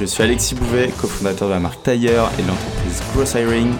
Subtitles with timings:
[0.00, 3.72] Je suis Alexis Bouvet, cofondateur de la marque Tailleur et de l'entreprise Gross Hiring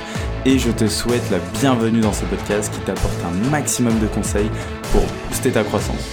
[0.47, 4.51] et je te souhaite la bienvenue dans ce podcast qui t'apporte un maximum de conseils
[4.93, 6.11] pour booster ta croissance.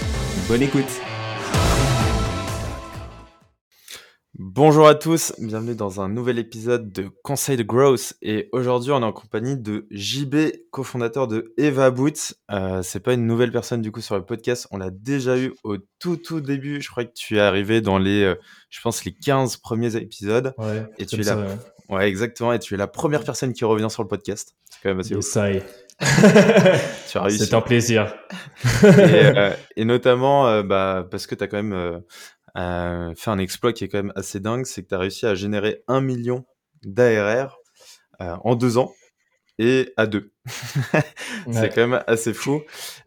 [0.48, 1.00] Bonne écoute
[4.54, 9.00] Bonjour à tous, bienvenue dans un nouvel épisode de Conseil de Growth et aujourd'hui on
[9.00, 12.34] est en compagnie de JB, cofondateur de Eva Boots.
[12.50, 15.54] Euh, c'est pas une nouvelle personne du coup sur le podcast, on l'a déjà eu
[15.64, 18.34] au tout tout début, je crois que tu es arrivé dans les, euh,
[18.68, 20.52] je pense les 15 premiers épisodes.
[20.58, 21.38] Ouais, et tu es là.
[21.88, 22.06] Ouais.
[22.06, 24.54] exactement, et tu es la première personne qui revient sur le podcast.
[24.68, 25.24] C'est quand même assez ouf.
[25.24, 25.66] Ça y est.
[27.10, 27.46] tu as réussi.
[27.46, 28.14] C'est un plaisir.
[28.82, 32.02] et, euh, et, notamment euh, bah, parce que tu as quand même
[32.56, 35.26] euh, fait un exploit qui est quand même assez dingue, c'est que tu as réussi
[35.26, 36.44] à générer un million
[36.84, 37.58] d'ARR
[38.20, 38.92] euh, en deux ans
[39.58, 40.32] et à deux.
[41.50, 42.62] c'est quand même assez fou.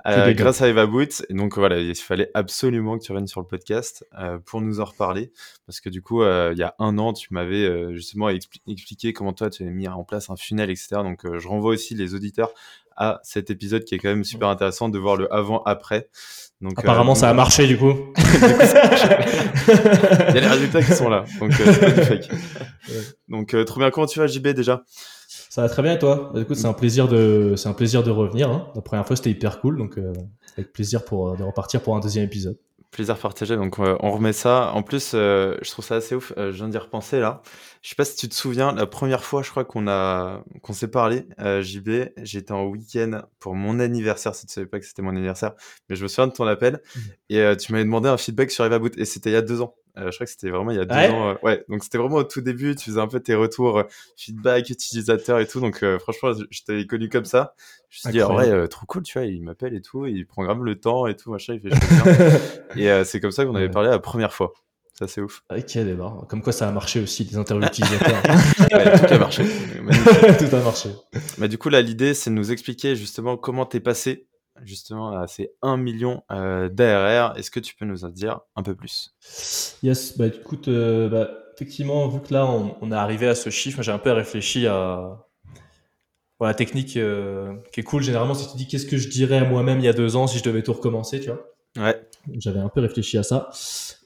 [0.07, 1.25] Euh, grâce à Eva Boots.
[1.29, 4.79] Et donc voilà, il fallait absolument que tu reviennes sur le podcast euh, pour nous
[4.79, 5.31] en reparler.
[5.65, 9.13] Parce que du coup, euh, il y a un an, tu m'avais justement expli expliqué
[9.13, 10.97] comment toi, tu avais mis en place un funnel, etc.
[11.03, 12.53] Donc je renvoie aussi les auditeurs
[12.95, 16.09] à cet épisode qui est quand même super intéressant de voir le avant-après.
[16.61, 17.17] Donc, Apparemment, donc...
[17.21, 17.93] ça a marché du coup.
[18.17, 18.23] il
[20.33, 21.25] y a les résultats qui sont là.
[21.39, 22.29] Donc, c'est pas du fake.
[22.89, 22.95] Ouais.
[23.27, 23.91] Donc, trop bien.
[23.91, 24.83] Comment tu vas, JB, déjà?
[25.55, 26.31] Ça va très bien et toi?
[26.33, 28.49] Bah, Du coup, c'est un plaisir de, c'est un plaisir de revenir.
[28.49, 28.67] Hein.
[28.75, 30.11] La première fois, c'était hyper cool, donc euh,
[30.57, 32.57] avec plaisir pour de repartir pour un deuxième épisode.
[32.95, 33.57] Plaisir partagé.
[33.57, 34.71] Donc, euh, on remet ça.
[34.71, 36.31] En plus, euh, je trouve ça assez ouf.
[36.37, 37.41] je viens d'y repenser là.
[37.81, 40.71] Je sais pas si tu te souviens, la première fois, je crois qu'on a, qu'on
[40.71, 44.33] s'est parlé, JB, j'étais en week-end pour mon anniversaire.
[44.33, 45.55] Si tu savais pas que c'était mon anniversaire,
[45.89, 46.99] mais je me souviens de ton appel mmh.
[47.31, 49.61] et tu m'avais demandé un feedback sur Eva Boot et c'était il y a deux
[49.61, 49.75] ans.
[49.97, 51.09] Euh, je crois que c'était vraiment il y a deux ouais.
[51.09, 51.29] ans.
[51.29, 52.75] Euh, ouais, donc c'était vraiment au tout début.
[52.75, 53.83] Tu faisais un peu tes retours euh,
[54.17, 55.59] feedback utilisateur et tout.
[55.59, 57.53] Donc franchement, je t'avais connu comme ça.
[57.89, 60.25] Je me suis dit, ah ouais, trop cool, tu vois, il m'appelle et tout, il
[60.25, 62.99] prend grave le temps et tout, machin, il fait bien.
[63.01, 64.53] et c'est comme ça qu'on avait parlé la première fois.
[64.97, 65.43] Ça, c'est ouf.
[65.51, 66.25] Ok, d'accord.
[66.29, 68.23] Comme quoi, ça a marché aussi, les interviews utilisateurs.
[68.71, 69.43] ouais, tout a marché.
[70.39, 70.89] tout a marché.
[71.37, 74.27] Mais du coup, là, l'idée, c'est de nous expliquer justement comment t'es passé
[74.63, 77.37] justement à ces 1 million euh, d'ARR.
[77.37, 79.15] Est-ce que tu peux nous en dire un peu plus?
[79.83, 83.49] Yes, bah écoute, euh, bah, effectivement, vu que là, on, on est arrivé à ce
[83.49, 85.25] chiffre, j'ai un peu réfléchi à
[86.39, 88.03] la technique euh, qui est cool.
[88.03, 90.27] Généralement, si tu dis qu'est-ce que je dirais à moi-même il y a deux ans
[90.27, 91.45] si je devais tout recommencer, tu vois?
[91.77, 92.07] Ouais.
[92.37, 93.49] J'avais un peu réfléchi à ça.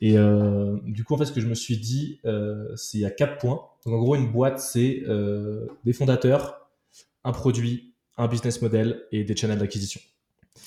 [0.01, 2.19] Et euh, du coup, en fait, ce que je me suis dit,
[2.75, 3.61] c'est a quatre points.
[3.85, 5.03] Donc, en gros, une boîte, c'est
[5.85, 6.67] des fondateurs,
[7.23, 10.01] un produit, un business model et des channels d'acquisition.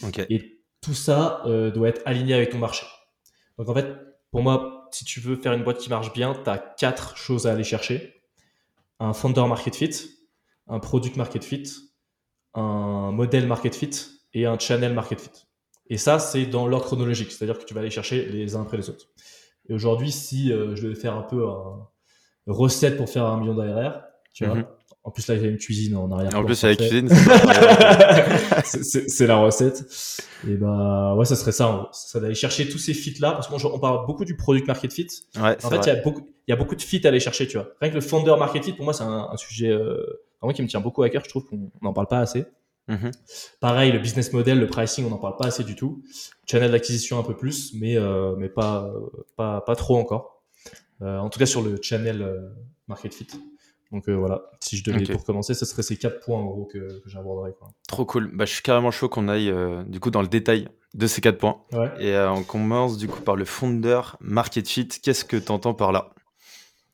[0.02, 0.26] Okay.
[0.30, 2.86] Et tout ça euh, doit être aligné avec ton marché.
[3.58, 3.86] Donc en fait,
[4.30, 7.46] pour moi, si tu veux faire une boîte qui marche bien, tu as quatre choses
[7.46, 8.22] à aller chercher.
[8.98, 9.94] Un founder market fit,
[10.68, 11.64] un product market fit,
[12.54, 13.90] un modèle market fit
[14.34, 15.46] et un channel market fit.
[15.86, 18.76] Et ça, c'est dans l'ordre chronologique, c'est-à-dire que tu vas aller chercher les uns après
[18.76, 19.06] les autres.
[19.68, 21.88] Et aujourd'hui, si euh, je devais faire un peu un
[22.46, 24.66] recette pour faire un million d'ARR, tu vois, mm -hmm.
[25.04, 26.32] En plus, là, il y a une cuisine en arrière.
[26.36, 27.08] En plus, il y a la cuisine.
[29.08, 29.84] c'est la recette.
[30.48, 31.88] Et bah, ouais, ça serait ça.
[31.92, 33.32] Ça d'aller chercher tous ces fits-là.
[33.32, 35.08] Parce qu'on parle beaucoup du product market fit.
[35.36, 37.18] Ouais, en fait, il y, a beaucoup, il y a beaucoup de fits à aller
[37.18, 37.70] chercher, tu vois.
[37.80, 39.96] Rien que le founder market fit, pour moi, c'est un, un, sujet euh,
[40.40, 41.22] vraiment qui me tient beaucoup à cœur.
[41.24, 42.44] Je trouve qu'on n'en parle pas assez.
[42.88, 43.12] Mm -hmm.
[43.60, 46.02] Pareil, le business model, le pricing, on n'en parle pas assez du tout.
[46.46, 48.92] Channel d'acquisition un peu plus, mais, euh, mais pas,
[49.36, 50.42] pas, pas trop encore.
[51.02, 52.48] Euh, en tout cas, sur le channel euh,
[52.86, 53.26] market fit.
[53.92, 55.12] Donc euh, voilà, si je devais okay.
[55.12, 57.54] tout recommencer, ce serait ces quatre points en gros que, que j'aborderais.
[57.86, 58.30] Trop cool.
[58.34, 61.20] Bah, je suis carrément chaud qu'on aille euh, du coup dans le détail de ces
[61.20, 61.58] quatre points.
[61.72, 61.90] Ouais.
[62.00, 64.88] Et euh, on commence du coup par le founder market fit.
[64.88, 66.10] Qu'est-ce que tu entends par là?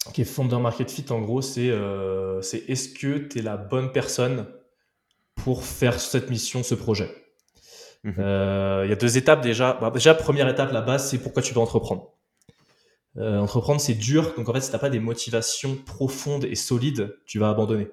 [0.09, 4.47] Ok, founder market fit, en gros, c'est euh, est-ce que tu es la bonne personne
[5.37, 7.11] pour faire cette mission, ce projet?
[8.05, 8.89] Il mm -hmm.
[8.89, 9.79] y a deux étapes déjà.
[9.81, 12.15] Bah, déjà, première étape, la base, c'est pourquoi tu veux entreprendre.
[13.19, 14.35] Euh, entreprendre, c'est dur.
[14.37, 17.88] Donc, en fait, si t'as pas des motivations profondes et solides, tu vas abandonner.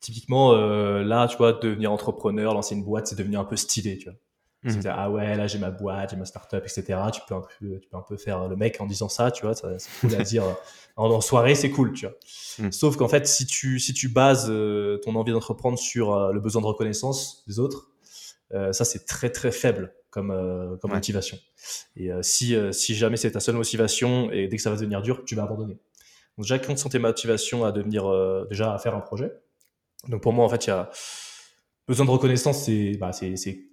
[0.00, 3.98] Typiquement, euh, là, tu vois, devenir entrepreneur, lancer une boîte, c'est devenu un peu stylé,
[3.98, 4.18] tu vois.
[4.62, 4.70] Mmh.
[4.70, 6.98] C'est ah ouais, là, j'ai ma boîte, j'ai ma startup, etc.
[7.12, 9.42] Tu peux, un peu, tu peux un peu faire le mec en disant ça, tu
[9.42, 9.54] vois.
[9.54, 10.44] C'est cool à dire.
[10.96, 12.14] En, en soirée, c'est cool, tu vois.
[12.58, 12.72] Mmh.
[12.72, 16.40] Sauf qu'en fait, si tu, si tu bases euh, ton envie d'entreprendre sur euh, le
[16.40, 17.90] besoin de reconnaissance des autres,
[18.54, 20.96] euh, ça, c'est très, très faible comme, euh, comme ouais.
[20.96, 21.38] motivation.
[21.96, 25.02] Et euh, si, si jamais c'est ta seule motivation et dès que ça va devenir
[25.02, 25.74] dur, tu vas abandonner.
[26.36, 28.10] Donc déjà, quelles sont tes motivations à devenir,
[28.48, 29.32] déjà à faire un projet?
[30.08, 30.90] Donc pour moi, en fait, il y a
[31.88, 33.10] besoin de reconnaissance, c'est bah,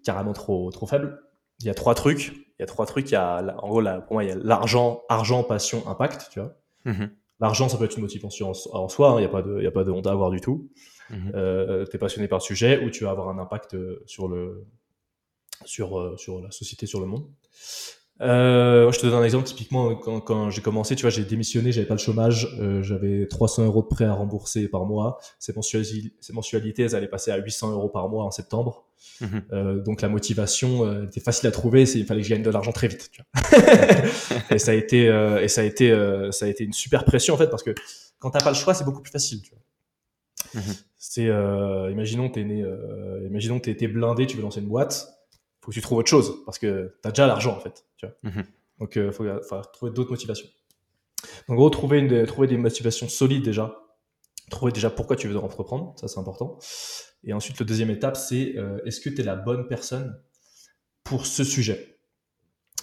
[0.05, 1.19] carrément trop, trop faible.
[1.59, 2.29] Il y a trois trucs.
[2.29, 3.09] Il y a trois trucs.
[3.09, 6.29] Il y a, en gros, là, pour moi, il y a l'argent, argent, passion, impact,
[6.31, 6.55] tu vois.
[6.85, 7.05] Mmh
[7.39, 9.11] l'argent, ça peut être une motivation en, soi.
[9.11, 9.15] Hein.
[9.17, 10.69] Il n'y a pas de, il y a pas de honte à avoir du tout.
[11.09, 13.75] Mmh euh, tu es passionné par le sujet ou tu vas avoir un impact
[14.05, 14.65] sur le,
[15.65, 17.29] sur, euh, sur la société, sur le monde.
[18.21, 19.45] Euh, je te donne un exemple.
[19.45, 23.27] Typiquement, quand, quand j'ai commencé, tu vois, j'ai démissionné, j'avais pas le chômage, euh, j'avais
[23.27, 25.19] 300 euros de prêt à rembourser par mois.
[25.39, 28.85] Ces, mensualités, ces mensualités, elles allaient passer à 800 euros par mois en septembre.
[29.21, 29.43] Mhm.
[29.51, 31.83] Euh, donc la motivation euh, était facile à trouver.
[31.83, 33.09] Il fallait que je gagne de l'argent très vite.
[33.11, 33.59] Tu vois.
[34.51, 35.89] et ça a été, euh, et ça a été,
[36.31, 37.71] ça a été une super pression en fait parce que
[38.19, 39.41] quand t'as pas le choix, c'est beaucoup plus facile.
[39.41, 40.61] Tu vois.
[40.61, 40.73] Mhm.
[40.97, 41.25] C'est,
[41.91, 42.63] imaginons t'es né,
[43.25, 45.07] imaginons t'es, t'es blindé, tu veux lancer une boîte
[45.63, 47.85] faut que tu trouves autre chose parce que tu as déjà l'argent en fait.
[47.97, 48.43] Tu vois mhm.
[48.79, 50.47] Donc, il euh, faut, trouver d'autres motivations.
[51.47, 53.79] En gros, trouver, une, trouver des motivations solides déjà.
[54.49, 56.59] Trouver déjà pourquoi tu veux entreprendre, ça c'est important.
[57.23, 60.19] Et ensuite, la deuxième étape, c'est euh, est-ce que tu es la bonne personne
[61.05, 61.97] pour ce sujet?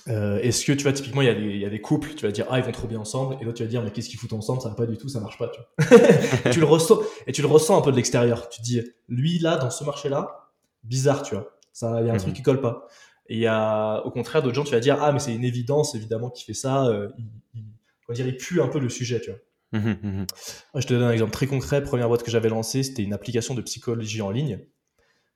[0.08, 2.14] Euh, Est-ce que tu vois, typiquement, il y, a des, il y, a des couples,
[2.14, 3.90] tu vas dire, ah, ils vont trop bien ensemble, et l'autre, tu vas dire, mais
[3.90, 4.62] qu'est-ce qu'ils foutent ensemble?
[4.62, 5.48] Ça va pas du tout, ça marche pas.
[5.48, 8.48] Tu, vois tu le ressens, et tu le ressens un peu de l'extérieur.
[8.48, 10.50] Tu dis, lui, là, dans ce marché-là,
[10.82, 11.59] bizarre, tu vois.
[11.72, 12.36] Ça, il y a un truc mhm.
[12.36, 12.88] qui colle pas.
[13.30, 15.44] Et il y a, au contraire, d'autres gens, tu vas dire, ah, mais c'est une
[15.44, 16.86] évidence, évidemment, qui fait ça.
[16.86, 19.38] Euh, il, il, dire, il pue un peu le sujet, tu vois.
[19.72, 20.26] Mhm, mhm.
[20.74, 21.80] je te donne un exemple très concret.
[21.82, 24.58] Première boîte que j'avais lancée, c'était une application de psychologie en ligne.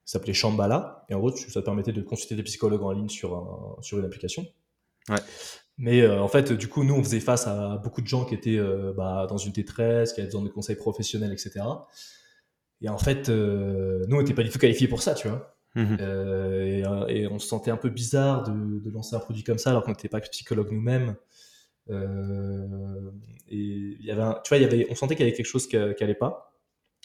[0.05, 1.07] Ça s'appelait Shambhala.
[1.09, 4.01] Et en gros, ça te permettait de consulter des psychologues en ligne sur, un, sur
[4.01, 4.45] une application.
[5.09, 5.21] Ouais.
[5.79, 8.35] Mais euh, en fait, du coup, nous, on faisait face à beaucoup de gens qui
[8.35, 11.65] étaient euh, bah, dans une détresse, qui avaient besoin de conseils professionnels, etc.
[12.81, 15.57] Et en fait, nous, on n'était pas du tout qualifiés pour ça, tu vois.
[15.75, 19.71] Mmh euh, et, on se sentait un peu bizarre de, lancer un produit comme ça
[19.71, 21.17] alors qu'on n'était pas psychologue nous-mêmes.
[21.91, 23.11] Euh,
[23.49, 25.67] et il y avait, tu vois, y avait, on sentait qu'il y avait quelque chose
[25.67, 26.55] qui n'allait pas.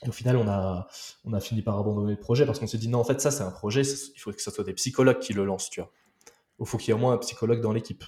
[0.06, 0.88] Et au final, on a,
[1.26, 3.32] on a fini par abandonner le projet parce qu'on s'est dit non, en fait, ça,
[3.32, 5.92] c'est un projet, il faut que ce soit des psychologues qui le lancent, tu vois.
[6.60, 8.04] Il faut qu'il y ait au moins un psychologue dans l'équipe.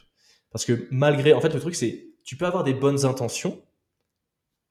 [0.51, 3.61] Parce que malgré, en fait, le truc, c'est, tu peux avoir des bonnes intentions.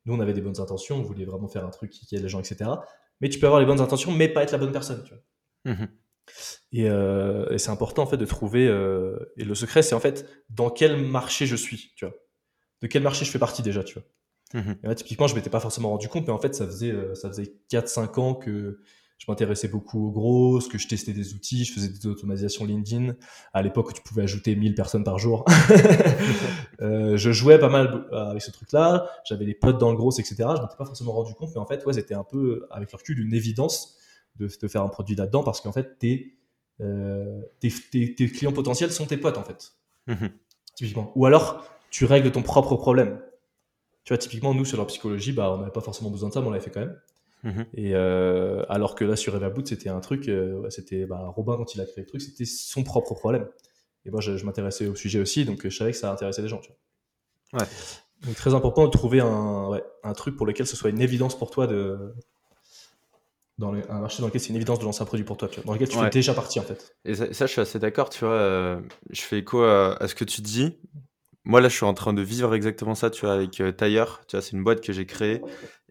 [0.07, 2.29] Nous, on avait des bonnes intentions, on voulait vraiment faire un truc qui aide les
[2.29, 2.71] gens, etc.
[3.21, 5.23] Mais tu peux avoir les bonnes intentions, mais pas être la bonne personne, tu vois.
[5.65, 5.85] Mmh
[6.75, 8.69] euh, et, c'est important en fait de trouver.
[8.69, 12.15] Euh, et le secret, c'est en fait dans quel marché je suis, tu vois.
[12.83, 14.05] De quel marché je fais partie déjà, tu vois.
[14.55, 16.93] Mmh et là, typiquement, je m'étais pas forcément rendu compte, mais en fait, ça faisait,
[16.93, 18.81] euh, ça faisait 4-5 ans que
[19.19, 23.15] je m'intéressais beaucoup aux gros, que je testais des outils, je faisais des automatisations LinkedIn.
[23.53, 25.45] À l'époque où tu pouvais ajouter 1000 personnes par jour.
[26.81, 29.11] je jouais pas mal avec ce truc-là.
[29.27, 30.37] J'avais des potes dans le gros, etc.
[30.39, 32.97] Je m'étais pas forcément rendu compte, mais en fait, ouais, c'était un peu, avec le
[32.97, 34.00] recul, une évidence
[34.37, 36.35] de, faire un produit là-dedans parce qu'en fait, tes,
[36.81, 37.71] euh, tes,
[38.31, 39.73] clients potentiels sont tes potes, en fait.
[40.07, 40.31] Mhm.
[40.75, 41.13] Typiquement.
[41.15, 43.21] Ou alors, tu règles ton propre problème.
[44.05, 46.41] Tu vois, typiquement, nous, sur la psychologie, bah, on n'avait pas forcément besoin de ça,
[46.41, 46.99] mais on l'avait fait quand même.
[47.43, 47.67] Mhm.
[47.75, 51.75] Et euh, alors que là, sur Everboot, c'était un truc, euh, c'était bah, Robin, quand
[51.75, 53.49] il a créé le truc, c'était son propre problème.
[54.07, 56.61] Et moi, je, m'intéressais au sujet aussi, donc je savais que ça intéressait les gens.
[56.61, 56.71] Tu
[57.53, 57.63] vois.
[57.63, 57.69] Ouais.
[58.23, 61.39] Donc, très important de trouver un, ouais, un truc pour lequel ce soit une évidence
[61.39, 62.15] pour toi de,
[63.61, 65.75] dans un marché dans lequel c'est une évidence de lancer un produit pour toi, dans
[65.75, 66.97] lequel tu fais déjà partie en fait.
[67.05, 68.35] Et ça, je suis assez d'accord, tu vois.
[68.35, 68.81] Euh,
[69.11, 70.79] je fais écho à, ce que tu dis.
[71.45, 74.23] Moi, là, je suis en train de vivre exactement ça, tu vois, avec euh, Tailleur.
[74.27, 75.43] Tu vois, c'est une boîte que j'ai créée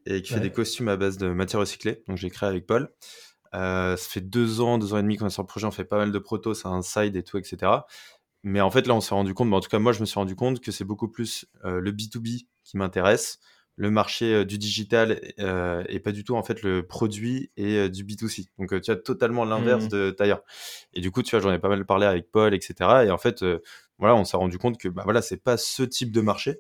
[0.06, 2.04] et qui fait des costumes à base de matière recyclée.
[2.08, 2.90] Donc, j'ai créé avec Paul.
[3.56, 5.66] Euh, ça fait deux ans, deux ans et demi qu'on est sur le projet.
[5.66, 7.72] On fait pas mal de protos, c'est un side et tout, etc.
[8.44, 10.06] Mais en fait, là, on s'est rendu compte, mais en tout cas, moi, je me
[10.06, 13.40] suis rendu compte que c'est beaucoup plus le B2B qui m'intéresse
[13.80, 17.78] le marché euh, du digital euh, et pas du tout en fait le produit et
[17.78, 18.50] euh, du B2C.
[18.60, 19.90] Donc tu as totalement l'inverse mmh.
[19.90, 20.44] de Tailleur.
[20.94, 22.76] Et du coup, tu vois, j'en ai pas mal parlé avec Paul, etc.
[23.06, 23.44] Et en fait,
[23.98, 26.60] voilà, on s'est rendu compte que bah voilà, c'est pas ce type de marché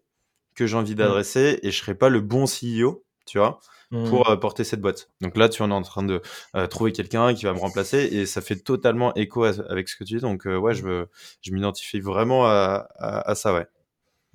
[0.56, 0.96] que j'ai envie mmh.
[0.96, 3.60] d'adresser et je serais pas le bon CEO, tu vois,
[3.90, 4.40] pour mmh.
[4.40, 5.10] porter cette boîte.
[5.20, 6.22] Donc là, tu en es en train de
[6.70, 10.16] trouver quelqu'un qui va me remplacer et ça fait totalement écho avec ce que tu
[10.16, 10.22] dis.
[10.22, 11.06] Donc ouais, je,
[11.42, 13.68] je m'identifie vraiment à, à, à ça, ouais.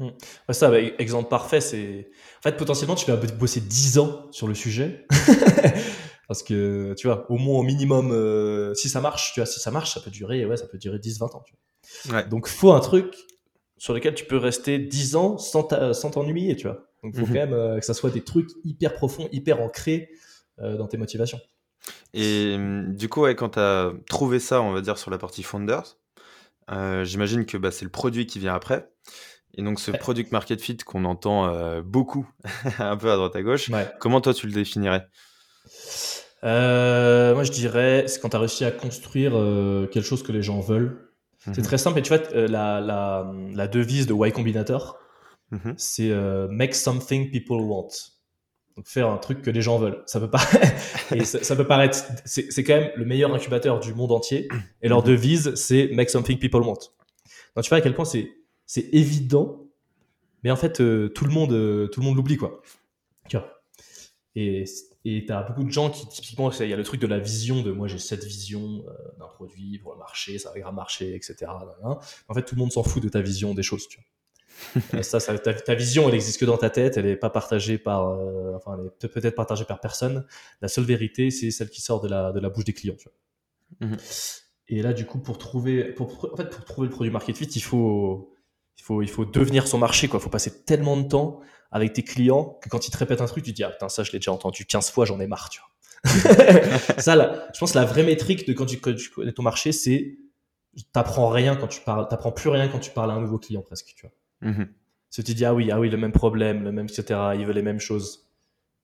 [0.00, 0.08] Mmh.
[0.50, 2.10] ça, bah, exemple parfait, c'est.
[2.40, 5.06] En fait, potentiellement, tu vas bosser 10 ans sur le sujet.
[6.28, 9.60] Parce que, tu vois, au moins, au minimum, euh, si ça marche, tu vois, si
[9.60, 11.42] ça marche, ça peut durer, ouais, ça peut durer 10, 20 ans.
[11.46, 12.16] Tu vois.
[12.16, 12.28] Ouais.
[12.28, 13.14] Donc, faut un truc
[13.76, 16.86] sur lequel tu peux rester 10 ans sans t'ennuyer, tu vois.
[17.02, 20.08] Donc, faut mmh quand même euh, que ça soit des trucs hyper profonds, hyper ancrés
[20.60, 21.40] euh, dans tes motivations.
[22.14, 25.18] Et mmh, du coup, ouais, quand tu as trouvé ça, on va dire, sur la
[25.18, 25.98] partie Founders,
[27.02, 28.88] j'imagine que bah, c'est le produit qui vient après.
[29.56, 32.28] Et donc ce product market fit qu'on entend euh, beaucoup,
[32.78, 33.70] un peu à droite à gauche,
[34.00, 35.06] comment toi tu le définirais?
[36.42, 40.32] Euh, Moi je dirais, c'est quand tu as réussi à construire euh, quelque chose que
[40.32, 41.10] les gens veulent.
[41.38, 41.64] C'est mhm.
[41.64, 44.98] très simple, et tu vois, la, la, la, devise de Y Combinator,
[45.50, 45.74] mhm.
[45.76, 46.10] c'est
[46.48, 47.88] make something people want.
[48.76, 50.02] Donc faire un truc que les gens veulent.
[50.06, 50.40] Ça peut pas.
[51.24, 51.98] ça, peut paraître.
[52.24, 54.48] C'est quand même le meilleur incubateur du monde entier.
[54.82, 55.08] Et leur mhm.
[55.08, 56.78] devise, c'est make something people want.
[57.54, 58.30] Donc tu vois à quel point c'est
[58.66, 59.66] c'est évident,
[60.42, 62.62] mais en fait tout le monde tout le monde l'oublie quoi.
[63.28, 63.48] Tu vois.
[64.34, 64.64] Et
[65.06, 67.18] et tu as beaucoup de gens qui, typiquement, il y a le truc de la
[67.18, 71.14] vision, de moi j'ai cette vision euh, d'un produit pour le marché, ça va marcher,
[71.14, 71.46] etc.
[71.82, 73.86] En fait, tout le monde s'en fout de ta vision des choses.
[73.86, 75.02] Tu vois.
[75.02, 78.08] ça, ça ta, vision, elle existe que dans ta tête, elle n'est pas partagée par,
[78.08, 80.24] euh, enfin, elle est peut-être partagée par personne.
[80.62, 82.96] La seule vérité, c'est celle qui sort de la, de la bouche des clients.
[82.98, 83.88] Tu vois.
[83.88, 83.96] Mhm.
[84.68, 87.44] Et là, du coup, pour trouver, pour, en fait, pour trouver le produit market fit,
[87.44, 88.33] il faut,
[88.78, 90.08] il faut, il faut devenir son marché.
[90.12, 91.40] Il faut passer tellement de temps
[91.70, 93.88] avec tes clients que quand ils te répètent un truc, tu te dis, ah putain,
[93.88, 95.70] ça, je l'ai déjà entendu 15 fois, j'en ai marre, tu vois.
[96.98, 100.18] ça, là, je pense la vraie métrique de quand tu, connais ton marché, c'est
[100.92, 103.62] t'apprends rien quand tu parles, t'apprends plus rien quand tu parles à un nouveau client
[103.62, 104.52] presque, tu vois.
[104.52, 104.64] Mm
[105.22, 107.52] tu te dis, ah oui, ah oui, le même problème, le même, etc., il veut
[107.52, 108.28] les mêmes choses.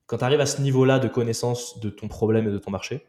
[0.05, 3.05] Quand tu arrives à ce niveau-là de connaissance de ton problème et de ton marché,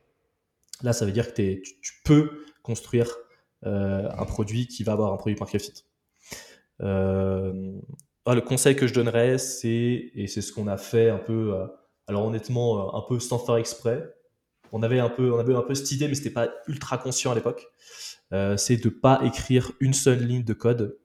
[0.82, 3.08] là, ça veut dire que tu, tu, peux construire
[3.64, 5.84] euh, un produit qui va avoir un produit market fit.
[6.82, 7.80] Euh,
[8.24, 11.54] ah, le conseil que je donnerais, c'est, et c'est ce qu'on a fait un peu,
[11.54, 11.66] euh,
[12.06, 14.14] alors honnêtement, euh, un peu sans faire exprès.
[14.72, 17.32] On avait un peu, on avait un peu cette idée, mais c'était pas ultra conscient
[17.32, 17.66] à l'époque.
[18.56, 20.98] C'est de pas écrire une seule ligne de code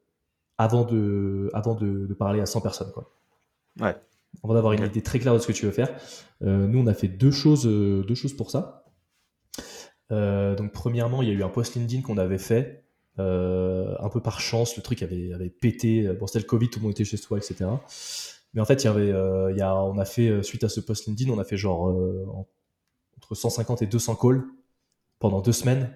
[0.57, 3.12] avant de, avant de, parler à 100 personnes, quoi.
[3.81, 3.98] Ouais.
[4.46, 5.93] Avant d'avoir une idée très claire de ce que tu veux faire.
[6.39, 8.86] nous, on a fait deux choses, deux choses pour ça.
[10.10, 12.87] donc, premièrement, il y a eu un post LinkedIn qu'on avait fait
[13.19, 16.07] euh, un peu par chance, le truc avait, avait pété.
[16.13, 17.65] Bon, c'était le Covid, tout le monde était chez soi, etc.
[18.53, 20.63] Mais en fait, il y avait, euh, il y a, on a fait, euh, suite
[20.63, 21.95] à ce post LinkedIn, on a fait genre
[23.17, 24.43] entre 150 et 200 calls
[25.19, 25.91] pendant deux semaines.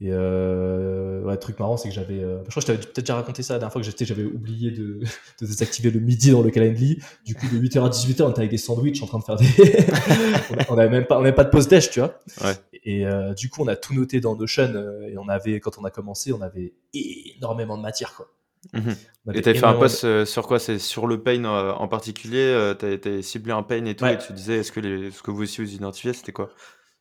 [0.00, 2.20] Et euh, ouais, le truc marrant, c'est que j'avais.
[2.20, 4.24] je crois que je t'avais peut-être déjà raconté ça la dernière fois que j'étais, j'avais
[4.24, 5.00] oublié de,
[5.40, 6.98] de, désactiver le midi dans le calendrier.
[7.24, 9.36] Du coup, de 8h à 18h, on était avec des sandwichs en train de faire
[9.36, 9.46] des.
[10.68, 12.20] on n'avait même pas, on avait pas de pause déj, tu vois.
[12.44, 12.54] Ouais.
[12.86, 14.72] Et euh, du coup, on a tout noté dans Notion.
[14.74, 18.14] Euh, et on avait, quand on a commencé, on avait énormément de matière.
[18.14, 18.28] Quoi.
[18.72, 18.94] Mhm.
[19.34, 20.60] Et tu fait un post euh, sur quoi?
[20.60, 24.32] C'est sur le pain en particulier Tu as, ciblé un pain et tout, et tu
[24.32, 26.50] disais est-ce que, les, ce que vous aussi vous identifiez, c'était quoi?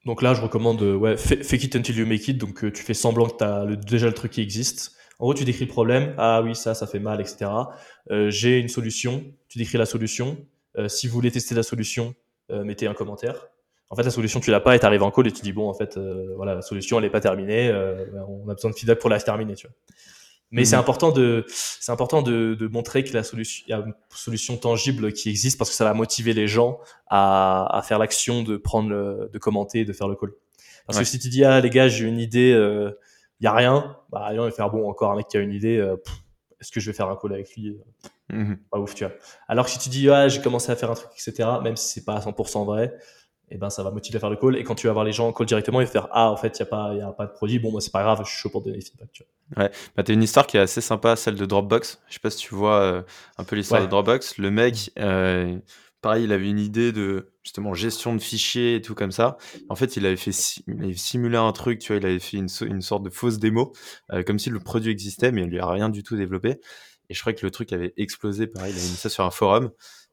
[0.06, 2.38] Donc là, je recommande ouais, fake it until you make it.
[2.38, 4.94] Donc tu fais semblant que tu as le, déjà le truc qui existe.
[5.20, 6.14] En gros, tu décris le problème.
[6.18, 7.50] Ah oui, ça, ça fait mal, etc.
[8.28, 9.24] J'ai une solution.
[9.48, 10.38] Tu décris la solution.
[10.88, 12.14] si vous voulez tester la solution,
[12.50, 13.48] mettez un commentaire
[13.90, 15.54] en fait, la solution, tu l'as pas et tu arrives en call et tu dis,
[15.54, 18.72] bon, en fait, euh, voilà, la solution, elle n'est pas terminée, euh, on a besoin
[18.72, 19.76] de feedback pour la terminer, tu vois.
[20.52, 20.82] Mais c'est mhm.
[20.82, 24.58] important de, c'est important de, de, montrer que la solution, il y a une solution
[24.58, 28.56] tangible qui existe parce que ça va motiver les gens à, à faire l'action de
[28.56, 30.32] prendre le, de commenter, de faire le call.
[30.86, 32.92] Parce que si tu dis, ah, les gars, j'ai une idée, il euh,
[33.42, 35.78] y a rien, bah, il va faire, bon, encore un mec qui a une idée,
[36.62, 37.78] est-ce que je vais faire un call avec lui?
[38.30, 38.58] Mhm.
[38.72, 39.14] Pas ouf, tu vois.
[39.48, 41.94] Alors que si tu dis, ah, j'ai commencé à faire un truc, etc., même si
[41.94, 42.94] c'est pas à 100% vrai,
[43.52, 44.56] et eh ben ça va motiver à faire le call.
[44.58, 46.36] Et quand tu vas voir les gens en call directement, ils vont faire Ah, en
[46.38, 47.60] fait, il n'y a, pas, y a pas de produit.
[47.60, 48.80] Bon, moi, c'est pas grave, je suis chaud pour donner.
[48.80, 49.64] Tu vois.
[49.64, 52.02] Ouais, bah, t'as une histoire qui est assez sympa, celle de Dropbox.
[52.08, 53.04] Je sais pas si tu vois euh,
[53.38, 54.40] un peu l'histoire de Dropbox.
[54.40, 55.60] Le mec, euh,
[56.02, 59.38] pareil, il avait une idée de justement gestion de fichiers et tout comme ça.
[59.70, 60.32] En fait, il avait fait
[60.68, 63.38] il avait simulé un truc, tu vois, il avait fait une, une sorte de fausse
[63.38, 63.74] démo,
[64.12, 66.60] euh, comme si le produit existait, mais il lui a rien du tout développé.
[67.10, 68.48] Et je crois que le truc avait explosé.
[68.48, 69.70] Pareil, il avait mis ça sur un forum.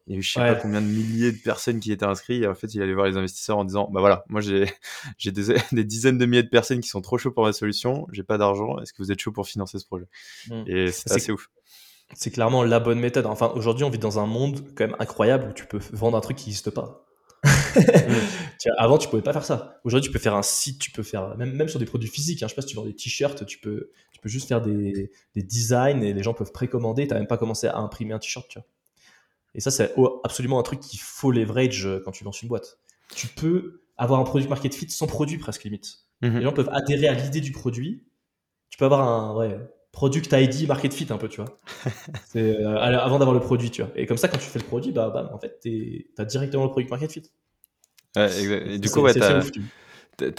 [0.07, 2.43] Il y a eu je sais pas combien de milliers de personnes qui étaient inscrites.
[2.43, 4.67] Et en fait, il allait voir les investisseurs en disant, bah voilà, moi j'ai
[5.19, 8.07] j'ai des, des, dizaines de milliers de personnes qui sont trop chauds pour ma solution.
[8.13, 8.79] J'ai pas d'argent.
[8.81, 10.07] Est-ce que vous êtes chaud pour financer ce projet?
[10.49, 10.65] Mmh.
[10.67, 11.49] Et c'est assez ouf.
[12.15, 13.27] C'est clairement la bonne méthode.
[13.27, 16.21] Enfin, aujourd'hui, on vit dans un monde quand même incroyable où tu peux vendre un
[16.21, 17.07] truc qui n'existe pas.
[17.75, 18.71] Mmh.
[18.77, 19.81] avant, tu pouvais pas faire ça.
[19.85, 22.43] Aujourd'hui, tu peux faire un site, tu peux faire même, même sur des produits physiques.
[22.43, 24.61] Hein, je sais pas si tu vends des t-shirts, tu peux, tu peux juste faire
[24.61, 27.07] des, des designs et les gens peuvent précommander.
[27.07, 28.47] Tu n'as même pas commencé à imprimer un t-shirt.
[28.49, 28.67] Tu vois.
[29.55, 29.95] Et ça, c'est
[30.25, 32.79] absolument un truc qu'il faut leverage euh, quand tu lances une boîte.
[33.15, 35.99] Tu peux avoir un produit market fit sans produit presque limite.
[36.23, 36.39] Mhm.
[36.39, 38.05] Les gens peuvent adhérer à l'idée du produit.
[38.71, 39.59] Tu peux avoir un ouais,
[39.93, 41.61] product ID market fit un peu, tu vois.
[42.37, 43.91] euh, avant d'avoir le produit, tu vois.
[43.95, 46.65] Et comme ça, quand tu fais le produit, bah, bah en fait, tu as directement
[46.65, 47.31] le produit market fit.
[48.17, 49.43] Ouais, Et du coup, ouais, t'as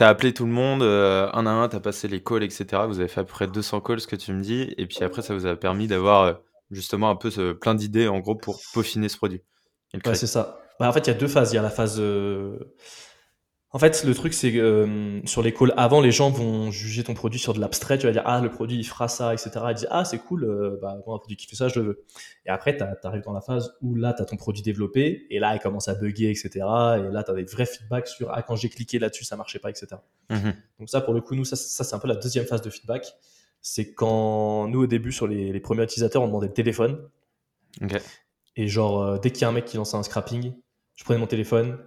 [0.05, 2.84] as appelé tout le monde, euh, un à un, t'as passé les calls, etc.
[2.88, 4.74] Vous avez fait à peu près 200 calls, ce que tu me dis.
[4.77, 6.39] Et puis après, ça vous a permis d'avoir
[6.74, 9.42] justement un peu ce, plein d'idées en gros pour peaufiner ce produit.
[10.06, 10.60] Ouais, c'est ça.
[10.80, 11.51] Bah, en fait, il y a deux phases.
[11.51, 11.98] Il y a la phase.
[12.00, 12.58] Euh,
[13.75, 17.03] en fait, le truc, c'est que euh, sur les calls avant, les gens vont juger
[17.03, 17.98] ton produit sur de l'abstrait.
[17.98, 19.51] Tu vas dire, ah, le produit, il fera ça, etc.
[19.70, 22.06] Ils disent, ah, c'est cool, euh, bah, un produit qui fait ça, je le veux.
[22.46, 25.39] Et après, tu arrives dans la phase où là, tu as ton produit développé, et
[25.39, 26.50] là, il commence à bugger, etc.
[26.53, 29.60] Et là, tu as des vrais feedbacks sur, ah, quand j'ai cliqué là-dessus, ça marchait
[29.60, 29.88] pas, etc.
[30.30, 30.53] Mm-hmm.
[30.80, 32.70] Donc, ça, pour le coup, nous, ça, ça c'est un peu la deuxième phase de
[32.70, 33.08] feedback
[33.63, 37.10] c'est quand nous, au début, sur les, premiers utilisateurs, on demandait le téléphone.
[38.55, 40.53] Et genre, dès qu'il y a un mec qui lançait un scrapping,
[40.96, 41.79] je prenais mon téléphone,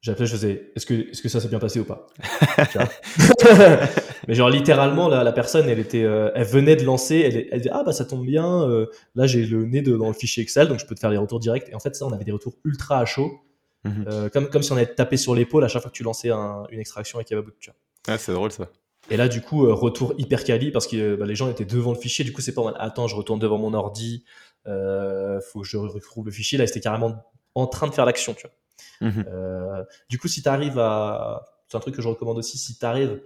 [0.00, 2.06] j'appelais, je faisais est-ce que, est-ce que ça s'est bien passé ou pas?
[4.28, 7.58] Mais genre littéralement, la, la personne, elle était, euh, elle venait de lancer, elle, elle
[7.60, 10.42] disait ah bah ça tombe bien, euh, là j'ai le nez de, dans le fichier
[10.42, 11.68] Excel, donc je peux te faire des retours directs.
[11.70, 13.40] Et en fait ça, on avait des retours ultra à chaud,
[13.84, 14.04] mhm.
[14.08, 16.30] euh, comme comme si on avait tapé sur l'épaule à chaque fois que tu lançais
[16.30, 17.44] une extraction avec vois?
[18.08, 18.68] Ah c'est drôle ça.
[19.08, 21.98] Et là, du coup, retour hyper quali parce que bah, les gens étaient devant le
[21.98, 22.24] fichier.
[22.24, 22.74] Du coup, c'est pas mal.
[22.78, 24.24] Attends, je retourne devant mon ordi.
[24.66, 26.58] faut que je retrouve le fichier.
[26.58, 28.34] Là, c'était carrément en train de faire l'action.
[28.34, 28.52] Tu vois.
[29.00, 29.24] Mhm.
[29.28, 31.44] Euh, du coup, si tu arrives à.
[31.68, 33.20] C'est un truc que je recommande aussi, si tu arrives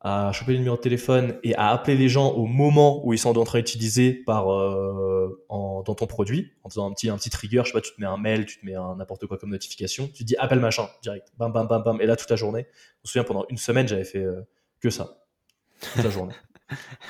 [0.00, 3.20] à choper le numéro de téléphone et à appeler les gens au moment où ils
[3.20, 7.30] sont en train d'utiliser par euh, dans ton produit en faisant un petit un petit
[7.30, 9.50] trigger je sais pas tu te mets un mail tu te mets n'importe quoi comme
[9.50, 12.34] notification tu te dis appelle machin direct bam bam bam bam et là toute la
[12.34, 14.42] journée je me souviens pendant une semaine j'avais fait euh,
[14.82, 15.18] que ça
[15.94, 16.34] toute la journée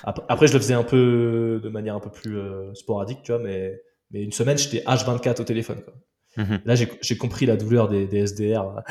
[0.03, 2.39] après, je le faisais un peu de manière un peu plus
[2.75, 5.95] sporadique tu vois mais mais une semaine j'étais H24 au téléphone quoi.
[6.37, 6.63] Mhm.
[6.65, 8.83] Là, j'ai compris la douleur des, des SDR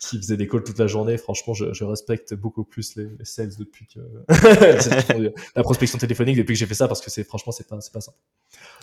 [0.00, 1.16] qui faisaient des calls toute la journée.
[1.16, 4.00] Franchement, je, je respecte beaucoup plus les, les, sales depuis que
[5.56, 7.92] la prospection téléphonique depuis que j'ai fait ça parce que c'est franchement c'est pas c'est
[7.92, 8.18] pas simple.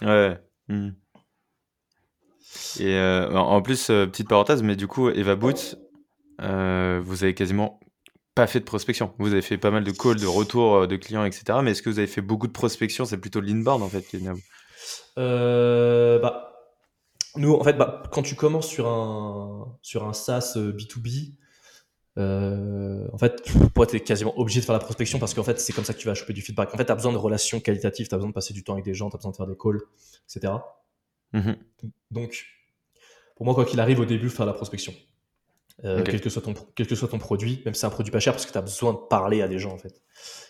[0.01, 0.37] Ouais.
[0.69, 0.95] Mhm.
[2.79, 5.75] Et euh, en plus, euh, petite parenthèse, mais du coup, Eva Boots,
[6.41, 7.79] euh, vous avez quasiment
[8.35, 9.13] pas fait de prospection.
[9.19, 11.59] Vous avez fait pas mal de calls, de retours de clients, etc.
[11.63, 13.05] Mais est-ce que vous avez fait beaucoup de prospection?
[13.05, 14.21] C'est plutôt l'inbound en fait qui est
[15.17, 16.53] euh, bah,
[17.35, 21.33] nous, en fait, bah, quand tu commences sur un, sur un SaaS B2B,
[22.17, 23.41] euh, euh, en fait,
[23.73, 25.99] pour être quasiment obligé de faire la prospection parce qu'en fait, c'est comme ça que
[25.99, 26.73] tu vas choper du feedback.
[26.73, 28.73] En fait, tu as besoin de relations qualitatives, tu as besoin de passer du temps
[28.73, 29.81] avec des gens, tu as besoin de faire des calls,
[30.29, 30.53] etc.
[31.33, 31.55] Mm-hmm.
[32.11, 32.45] Donc,
[33.35, 34.93] pour moi, quoi qu'il arrive, au début, faire la prospection.
[35.83, 38.11] Euh, quel, que soit ton, quel que soit ton produit, même si c'est un produit
[38.11, 40.01] pas cher, parce que tu as besoin de parler à des gens, en fait.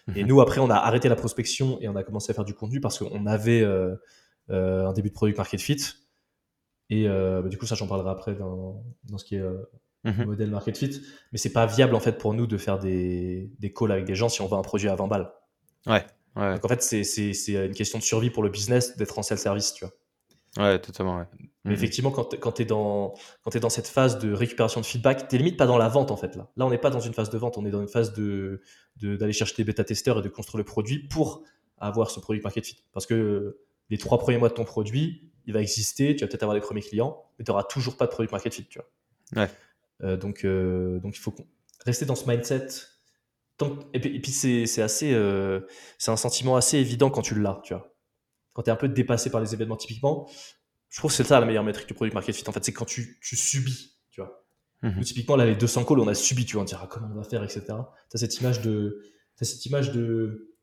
[0.09, 0.27] Et mm-hmm.
[0.27, 2.81] nous, après, on a arrêté la prospection et on a commencé à faire du contenu
[2.81, 3.63] parce qu'on avait
[4.49, 5.77] un début de produit market fit
[6.89, 9.57] et euh, bah, du coup, ça, j'en parlerai après dans, dans ce qui est euh,
[10.03, 10.25] mhm.
[10.25, 11.01] modèle market fit.
[11.31, 14.15] Mais c'est pas viable en fait pour nous de faire des, des calls avec des
[14.15, 15.31] gens si on veut un produit à 20 balles.
[15.87, 16.05] Ouais.
[16.35, 19.85] Donc en fait, c'est une question de survie pour le business d'être en self-service, tu
[19.85, 19.93] vois.
[20.57, 21.17] Ouais, totalement.
[21.17, 21.25] Ouais.
[21.63, 21.77] Mais mhm.
[21.77, 23.13] effectivement, quand, quand tu es, dans,
[23.53, 26.17] es dans cette phase de récupération de feedback, tu limite pas dans la vente en
[26.17, 26.35] fait.
[26.35, 28.13] Là, là on n'est pas dans une phase de vente, on est dans une phase
[28.13, 28.57] d'aller
[28.97, 31.43] de, d'aller chercher des bêta-testeurs et de construire le produit pour
[31.77, 32.83] avoir ce produit market fit.
[32.91, 33.57] Parce que
[33.89, 36.65] les trois premiers mois de ton produit, il va exister, tu vas peut-être avoir des
[36.65, 39.47] premiers clients, mais tu n'auras toujours pas de produit market fit, tu vois.
[40.03, 41.33] Euh, donc, euh, donc il faut
[41.85, 42.67] rester dans ce mindset.
[43.93, 45.61] et puis, c'est assez, euh,
[45.97, 47.92] c'est un sentiment assez évident quand tu l'as, tu vois.
[48.53, 50.29] Quand tu es un peu dépassé par les événements, typiquement,
[50.89, 52.47] je trouve que c'est ça la meilleure métrique du produit market fit.
[52.47, 54.45] En fait, c'est quand tu, subis, tu vois.
[54.83, 55.01] Mhm.
[55.01, 57.15] Typiquement, là, les 200 calls, on a subi, tu vois, on dirait ah, comment on
[57.15, 57.61] va faire, etc.
[57.67, 57.73] Tu
[58.13, 59.01] as cette image de,
[59.41, 60.55] as cette image de,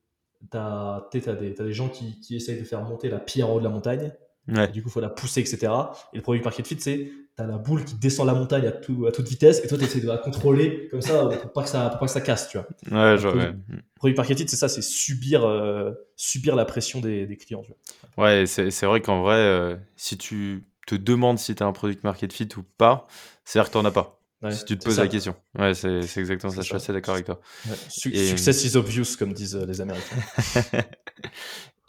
[0.51, 3.59] t'as as des, des gens qui, qui essayent de faire monter la pierre en haut
[3.59, 4.13] de la montagne
[4.47, 5.73] du coup, il faut la pousser, etc.
[6.13, 8.73] Et le produit market fit, c'est tu as la boule qui descend la montagne à,
[8.73, 11.63] tout, à toute vitesse et toi, tu essaies de la contrôler comme ça pour pas
[11.63, 12.67] que ça, pas que ça casse, tu vois.
[12.91, 13.55] Ouais, genre, le
[13.95, 17.63] produit, market fit, c'est ça, c'est subir, euh, subir la pression des, des clients.
[17.63, 17.73] Tu
[18.17, 18.27] vois.
[18.27, 21.99] Ouais, c'est vrai qu'en vrai, euh, si tu te demandes si tu as un produit
[22.03, 23.07] market fit ou pas,
[23.45, 24.19] c'est-à-dire que tu n'en as pas.
[24.51, 25.37] si tu te poses la question.
[25.59, 26.63] Ouais, c'est exactement ça.
[26.63, 27.41] Je suis assez d'accord avec toi.
[27.89, 30.17] Success is obvious, comme disent euh, les Américains.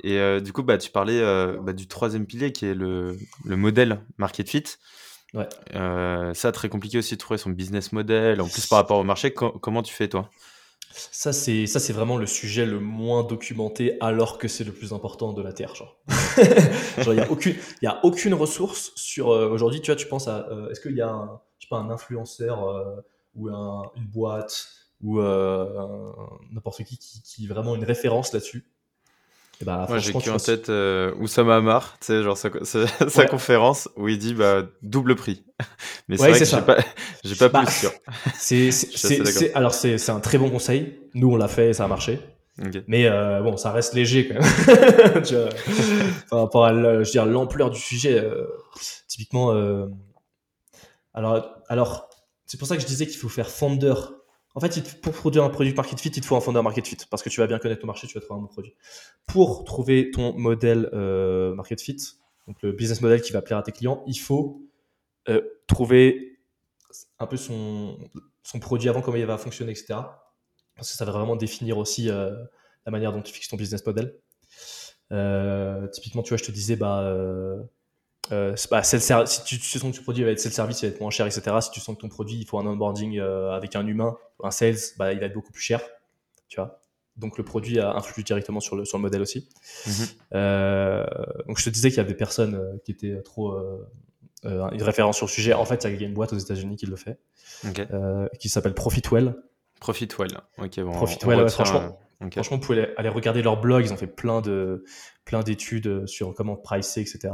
[0.03, 3.17] Et euh, du coup, bah, tu parlais euh, bah, du troisième pilier qui est le,
[3.45, 4.63] le modèle market fit.
[5.33, 5.47] Ouais.
[5.75, 8.41] Euh, ça, très compliqué aussi de trouver son business model.
[8.41, 10.29] En plus, par rapport au marché, comment tu fais toi?
[10.93, 14.91] Ça c'est ça c'est vraiment le sujet le moins documenté alors que c'est le plus
[14.91, 15.97] important de la terre genre.
[16.97, 20.27] il y a aucune il y a aucune ressource sur aujourd'hui tu vois tu penses
[20.27, 23.01] à est-ce qu'il y a un je sais pas un influenceur
[23.35, 24.67] ou un, une boîte
[25.01, 28.65] ou n'importe qui, qui qui est vraiment une référence là-dessus?
[29.65, 34.07] Bah, Moi, j'ai en tête euh, Oussama Amar, tu sais, genre sa, sa, conférence où
[34.07, 35.43] il dit bah, double prix.
[36.07, 36.77] Mais c'est vrai que j'ai pas,
[37.23, 37.91] j'ai pas bah, plus sûr.
[38.35, 40.99] C'est, alors, c'est, un très bon conseil.
[41.13, 42.19] Nous, on l'a fait et ça a marché.
[42.87, 45.23] Mais euh, bon, ça reste léger quand même.
[45.23, 45.49] tu vois,
[46.29, 48.19] par rapport à je veux dire, l'ampleur du sujet.
[48.19, 48.45] Euh,
[49.07, 49.87] typiquement, euh,
[51.13, 52.09] alors, alors
[52.45, 54.13] c'est pour ça que je disais qu'il faut faire fondeur
[54.53, 56.97] en fait, pour produire un produit market fit, il te faut un fondeur market fit
[57.09, 58.75] parce que tu vas bien connaître ton marché, tu vas trouver un bon produit.
[59.25, 61.97] Pour trouver ton modèle euh, market fit,
[62.47, 64.61] donc le business model qui va plaire à tes clients, il faut
[65.29, 66.39] euh, trouver
[67.19, 67.97] un peu son,
[68.59, 69.99] produit avant, comment il va fonctionner, etc.
[70.75, 72.35] Parce que ça va vraiment définir aussi euh,
[72.85, 74.17] la manière dont tu fixes ton business model.
[75.93, 77.15] typiquement, tu vois, je te disais, bah,
[78.29, 81.25] bah, si tu, sens que ton produit va être self-service, il va être moins cher,
[81.25, 81.55] etc.
[81.61, 84.77] Si tu sens que ton produit, il faut un onboarding avec un humain, un sales,
[84.97, 85.81] bah, il va être beaucoup plus cher.
[86.47, 86.81] Tu vois
[87.17, 89.49] Donc le produit a influé directement sur le, sur le modèle aussi.
[89.87, 89.93] Mhm.
[90.33, 91.05] Euh,
[91.47, 93.57] donc je te disais qu'il y avait des personnes euh, qui étaient trop
[94.43, 95.53] une référence sur le sujet.
[95.53, 97.19] En fait, il y a une boîte aux États-Unis qui le fait,
[98.39, 99.35] qui s'appelle Profitwell.
[99.79, 100.91] Profitwell, ok bon.
[100.91, 101.99] Profitwell, franchement,
[102.31, 103.85] franchement, vous pouvez aller regarder leur blog.
[103.85, 104.83] Ils ont fait plein de
[105.25, 107.29] plein d'études sur comment pricer, etc.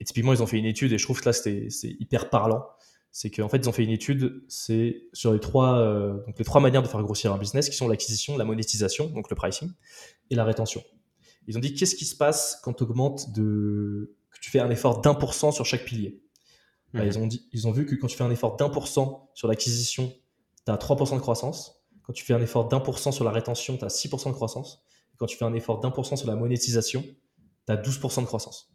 [0.00, 2.66] Et typiquement, ils ont fait une étude et je trouve que là, c'est hyper parlant
[3.12, 6.44] c'est qu'en fait, ils ont fait une étude, c'est sur les trois, euh, donc les
[6.46, 9.70] trois manières de faire grossir un business, qui sont l'acquisition, la monétisation, donc le pricing,
[10.30, 10.82] et la rétention.
[11.46, 14.70] Ils ont dit qu'est-ce qui se passe quand tu augmentes de, que tu fais un
[14.70, 16.22] effort d'un pour cent sur chaque pilier?
[16.94, 17.06] Bah, mhm.
[17.06, 19.30] ils, ont dit, ils ont vu que quand tu fais un effort d'un pour cent
[19.34, 20.10] sur l'acquisition,
[20.64, 21.84] tu as 3% de croissance.
[22.04, 24.32] Quand tu fais un effort d'un pour cent sur la rétention, tu as 6% de
[24.32, 24.84] croissance.
[25.12, 27.04] Et quand tu fais un effort d'un pour cent sur la monétisation,
[27.66, 28.71] tu as 12% de croissance.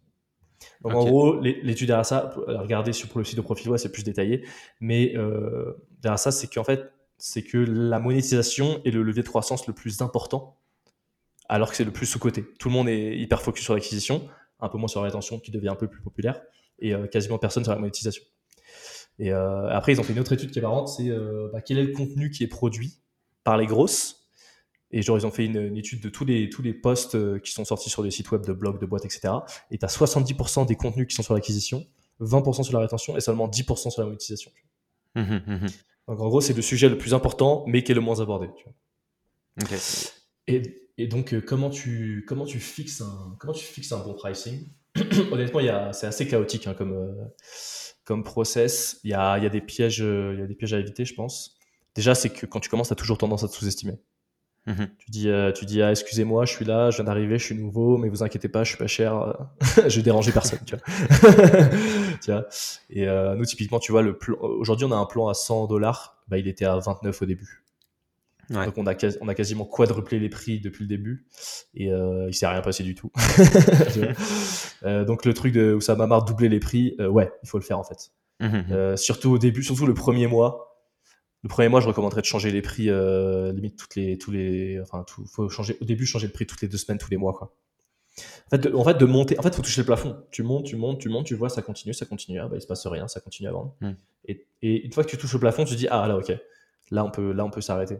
[0.81, 4.45] Donc en gros, l'étude derrière ça, regardez sur le site de Profilway, c'est plus détaillé,
[4.79, 9.27] mais euh, derrière ça, c'est qu'en fait, c'est que la monétisation est le levier de
[9.27, 10.59] croissance le plus important,
[11.49, 12.45] alors que c'est le plus sous-côté.
[12.59, 14.27] Tout le monde est hyper focus sur l'acquisition,
[14.59, 16.41] un peu moins sur la rétention qui devient un peu plus populaire,
[16.79, 18.23] et euh, quasiment personne sur la monétisation.
[19.19, 21.61] Et euh, après, ils ont fait une autre étude qui est marrante, c'est euh, bah,
[21.61, 22.99] quel est le contenu qui est produit
[23.43, 24.26] par les grosses
[24.91, 27.51] et genre, ils ont fait une, étude de tous les, tous les posts euh, qui
[27.51, 29.33] sont sortis sur des sites web de blogs, de boîtes, etc.
[29.69, 31.85] Et tu as 70% des contenus qui sont sur l'acquisition,
[32.21, 34.51] 20% sur la rétention et seulement 10% sur la monétisation.
[35.15, 35.67] Mmh, mmh, mmh.
[36.07, 38.47] Donc en gros, c'est le sujet le plus important, mais qui est le moins abordé.
[40.47, 44.13] Et, et, donc, euh, comment, tu, comment, tu fixes un, comment tu fixes un bon
[44.13, 44.69] pricing?
[45.31, 45.59] Honnêtement,
[45.91, 47.25] c'est assez chaotique hein, comme, euh,
[48.05, 49.01] comme process.
[49.03, 51.57] Il y a, y, a des pièges, y a des pièges à éviter, je pense.
[51.93, 53.99] Déjà, c'est que quand tu commences, tu as toujours tendance à te sous-estimer.
[54.67, 54.89] Mhm.
[54.97, 57.55] Tu dis, euh, tu dis, ah, excusez-moi, je suis là, je viens d'arriver, je suis
[57.55, 59.33] nouveau, mais vous inquiétez pas, je suis pas cher,
[59.87, 62.45] je vais déranger personne, tu vois.
[62.89, 65.67] Et euh, nous, typiquement, tu vois, le plan, aujourd'hui, on a un plan à 100
[65.67, 67.63] dollars, bah, il était à 29 au début.
[68.49, 71.25] Donc, on a, on a quasiment quadruplé les prix depuis le début,
[71.73, 73.11] et euh, il s'est rien passé du tout.
[74.83, 77.49] euh, donc, le truc de, où ça m'a marre doubler les prix, euh, ouais, il
[77.49, 78.11] faut le faire, en fait.
[78.39, 78.97] Mhm, mhm.
[78.97, 80.76] surtout au début, surtout le premier mois,
[81.43, 84.79] le premier mois, je recommanderais de changer les prix, euh, limite toutes les, tous les,
[84.81, 87.17] enfin, tout, faut changer, au début, changer le prix toutes les deux semaines, tous les
[87.17, 87.53] mois, quoi.
[88.47, 90.23] En fait, de, en fait, de monter, en fait, faut toucher le plafond.
[90.31, 92.61] Tu montes, tu montes, tu montes, tu vois, ça continue, ça continue, ah, bah, il
[92.61, 93.75] se passe rien, ça continue à vendre.
[93.81, 93.93] Hmm.
[94.25, 96.33] Et, et, une fois que tu touches le plafond, tu te dis, ah, là, ok,
[96.89, 97.99] là, on peut, là, on peut s'arrêter.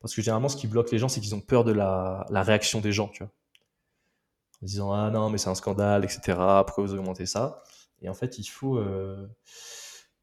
[0.00, 2.42] Parce que généralement, ce qui bloque les gens, c'est qu'ils ont peur de la, la
[2.42, 3.30] réaction des gens, tu vois.
[4.62, 6.20] En disant, ah non, mais c'est un scandale, etc.
[6.66, 7.62] Pourquoi vous augmentez ça?
[8.00, 9.28] Et en fait, il faut, euh,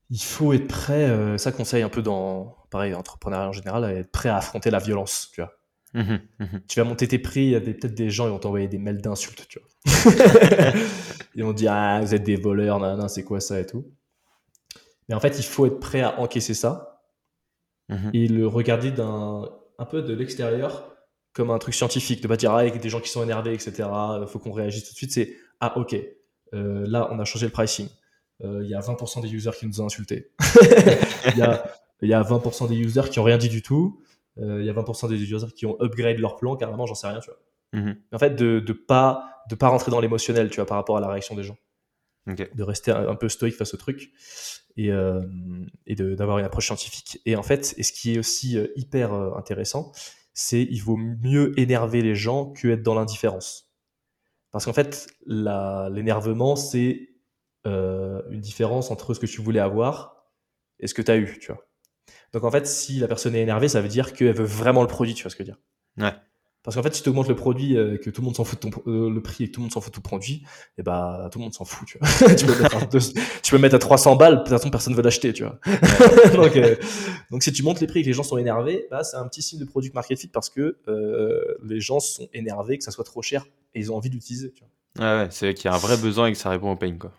[0.10, 3.93] il faut être prêt, euh, ça conseille un peu dans, pareil, entrepreneuriat en général, à
[3.93, 5.54] être prêt à affronter la violence, tu vois.
[5.95, 8.39] Mmh mmh tu vas monter tes prix, il y a peut-être des gens qui vont
[8.39, 10.13] t'envoyer des mails d'insultes, tu vois.
[11.36, 13.88] Ils vont dire, ah, vous êtes des voleurs, nan, c'est quoi ça et tout.
[15.08, 17.02] Mais en fait, il faut être prêt à encaisser ça
[17.89, 20.95] mmh et le regarder d'un, un peu de l'extérieur
[21.34, 23.88] comme un truc scientifique, de pas dire, ah, avec des gens qui sont énervés, etc.,
[24.22, 25.12] il faut qu'on réagisse tout de suite.
[25.12, 25.95] C'est, ah, ok,
[26.54, 27.88] euh, là, on a changé le pricing
[28.41, 30.32] il y a 20% des users qui nous ont insultés.
[31.34, 31.63] Il y, a,
[32.02, 34.02] y a 20% des users qui ont rien dit du tout.
[34.41, 37.08] Euh, il y a 20% des users qui ont upgrade leur plan, carrément, j'en sais
[37.08, 37.82] rien, tu vois.
[37.82, 37.97] Mm-hmm.
[38.13, 41.02] En fait, de ne pas, de pas rentrer dans l'émotionnel, tu vois, par rapport à
[41.02, 41.58] la réaction des gens.
[42.28, 44.12] De rester un, peu stoïque face au truc
[44.78, 45.19] et, euh,
[45.88, 47.19] et d'avoir une approche scientifique.
[47.25, 49.91] Et en fait, et ce qui est aussi euh, hyper intéressant,
[50.36, 53.73] c'est il vaut mieux énerver les gens que être dans l'indifférence.
[54.52, 57.10] Parce qu'en fait, l'énervement, c'est
[57.67, 60.26] euh, une différence entre ce que tu voulais avoir
[60.80, 61.65] et ce que tu as eu, tu vois.
[62.34, 64.88] Donc en fait, si la personne est énervée, ça veut dire qu'elle veut vraiment le
[64.88, 65.62] produit, tu vois ce que je veux dire.
[66.06, 66.13] Ouais.
[66.63, 68.62] Parce qu'en fait, si tu augmentes le produit, euh, que tout le monde s'en fout
[68.62, 70.36] de ton, euh, le prix et que tout le monde s'en fout de ton produit,
[70.36, 72.08] et eh bah tout le monde s'en fout, tu vois.
[72.36, 72.86] tu, peux mettre à
[73.41, 75.58] tu peux mettre à 300 balles, peut-être personne veut l'acheter, tu vois.
[76.34, 76.60] donc,
[77.32, 79.28] donc si tu montes les prix et que les gens sont énervés, bah, c'est un
[79.28, 80.78] petit signe de product market fit parce que
[81.63, 84.63] les gens sont énervés que ça soit trop cher et ils ont envie d'utiliser, tu
[84.63, 84.69] vois.
[85.00, 86.95] Ouais, ouais c'est qu'il y a un vrai besoin et que ça répond au pain,
[86.98, 87.13] quoi.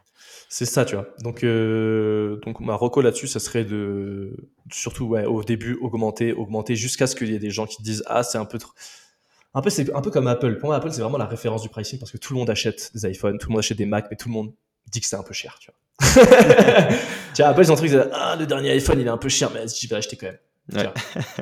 [0.52, 1.06] C'est ça, tu vois.
[1.20, 4.34] Donc, euh, donc ma reco là-dessus, ça serait de
[4.72, 8.02] surtout ouais, au début augmenter, augmenter jusqu'à ce qu'il y ait des gens qui disent
[8.06, 8.72] ah c'est un peu trop.
[9.54, 10.58] Un peu c'est un peu comme Apple.
[10.58, 12.90] Pour moi, Apple c'est vraiment la référence du pricing parce que tout le monde achète
[12.94, 14.52] des iPhones, tout le monde achète des Mac, mais tout le monde
[14.90, 15.78] dit que c'est un peu cher, tu vois.
[17.34, 19.28] tu vois, Apple ils ont un truc, ah le dernier iPhone il est un peu
[19.28, 20.90] cher, mais je vais l'acheter quand même.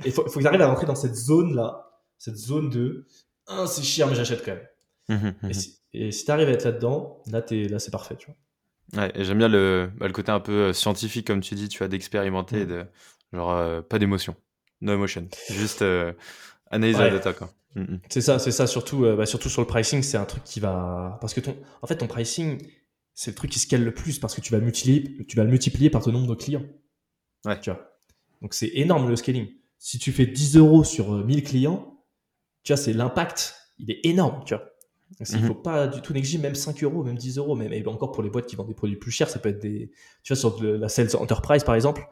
[0.05, 3.07] Il faut, faut qu'ils arrivent à rentrer dans cette zone là, cette zone de
[3.47, 4.67] ah c'est cher mais j'achète quand même.
[5.09, 8.17] Mmh mmh et si, et si tu arrives à être là-dedans, là, là c'est parfait,
[8.17, 8.37] tu vois.
[8.97, 11.69] Ouais, et j'aime bien le, bah, le côté un peu euh, scientifique, comme tu dis,
[11.69, 12.69] tu vois, d'expérimenter, mm.
[12.69, 12.87] de,
[13.33, 14.35] genre, euh, pas d'émotion,
[14.81, 16.13] no emotion, juste euh,
[16.71, 17.53] analyser la data, quoi.
[17.75, 18.01] Mm, mm.
[18.09, 21.19] C'est ça, c'est ça, surtout, bah, surtout sur le pricing, c'est un truc qui va,
[21.21, 22.59] parce que ton, en fait, ton pricing,
[23.13, 25.51] c'est le truc qui scale le plus parce que tu vas multiplier, tu vas le
[25.51, 26.65] multiplier par ton nombre de clients.
[27.45, 27.61] Ouais.
[27.61, 27.99] Tu vois.
[28.41, 29.49] Donc c'est énorme le scaling.
[29.79, 32.05] Si tu fais 10 euros sur 1000 clients,
[32.63, 34.65] tu vois, c'est l'impact, il est énorme, tu vois.
[35.21, 35.47] Il ne mhm.
[35.49, 38.23] faut pas du tout négliger, même 5 euros, même 10 euros, même, et encore pour
[38.23, 39.91] les boîtes qui vendent des produits plus chers, ça peut être des.
[40.23, 42.07] Tu vois, sur la Sales Enterprise, par exemple,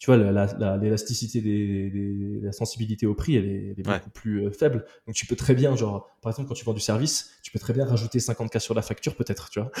[0.00, 4.86] tu vois, l'élasticité des, la sensibilité au prix, elle est, beaucoup plus euh, faible.
[5.06, 7.58] Donc, tu peux très bien, genre, par exemple, quand tu vends du service, tu peux
[7.58, 9.70] très bien rajouter 50K sur la facture, peut-être, tu vois.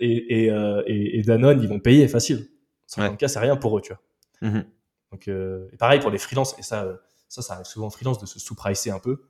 [0.00, 2.48] Euh, et, et, Danone, ils vont payer facile.
[2.88, 4.48] 50K, c'est rien pour eux, tu vois.
[4.48, 4.64] Mhm.
[5.12, 8.18] Donc, euh, et pareil pour les freelances, et ça, ça, ça arrive souvent en freelance
[8.18, 9.20] de se sous-pricer un peu.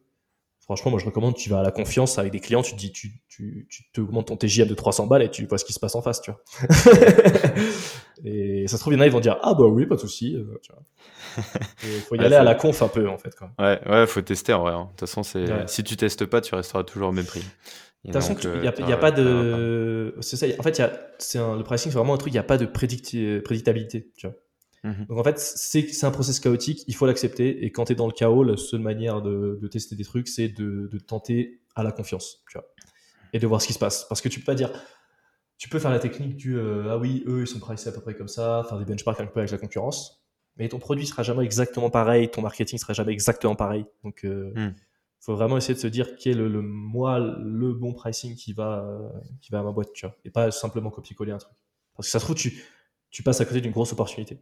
[0.68, 2.92] Franchement, moi, je recommande, tu vas à la confiance avec des clients, tu te dis,
[2.92, 5.72] tu, tu, tu te augmentes ton TJM de 300 balles et tu vois ce qui
[5.72, 6.42] se passe en face, tu vois.
[8.26, 9.94] et ça se trouve, il y en a, ils vont dire, ah bah oui, pas
[9.94, 10.37] de souci.
[10.37, 10.61] Euh,
[11.85, 13.35] il faut y aller à la conf un peu, en fait.
[13.35, 13.50] Quoi.
[13.59, 14.74] Ouais, ouais, faut tester en vrai.
[14.74, 14.85] Hein.
[14.85, 17.40] De toute façon, c'est, si tu testes pas, tu resteras toujours au même prix.
[18.04, 20.16] De toute façon, il n'y a, a, pas de.
[20.20, 22.40] C'est ça, en fait, y a, c'est le pricing, c'est vraiment un truc, il n'y
[22.40, 24.37] a pas de prédictabilité, tu vois.
[24.85, 25.07] Mhm.
[25.07, 27.64] Donc en fait, c'est un process chaotique, il faut l'accepter.
[27.64, 30.49] Et quand tu es dans le chaos, la seule manière de, tester des trucs, c'est
[30.49, 32.67] de, tenter à la confiance, tu vois,
[33.33, 34.05] et de voir ce qui se passe.
[34.09, 34.71] Parce que tu peux pas dire,
[35.57, 38.01] tu peux faire la technique du euh, ah oui, eux ils sont pricés à peu
[38.01, 40.25] près comme ça, faire des benchmarks un peu avec la concurrence,
[40.57, 43.85] mais ton produit sera jamais exactement pareil, ton marketing sera jamais exactement pareil.
[44.05, 44.75] Donc il euh, hmm.
[45.21, 48.87] faut vraiment essayer de se dire quel est le, moi le bon pricing qui va
[49.41, 51.57] qui va à ma boîte, tu vois, et pas simplement copier-coller un truc.
[51.97, 52.62] Parce que ça se trouve tu
[53.11, 54.41] tu passes à côté d'une grosse opportunité.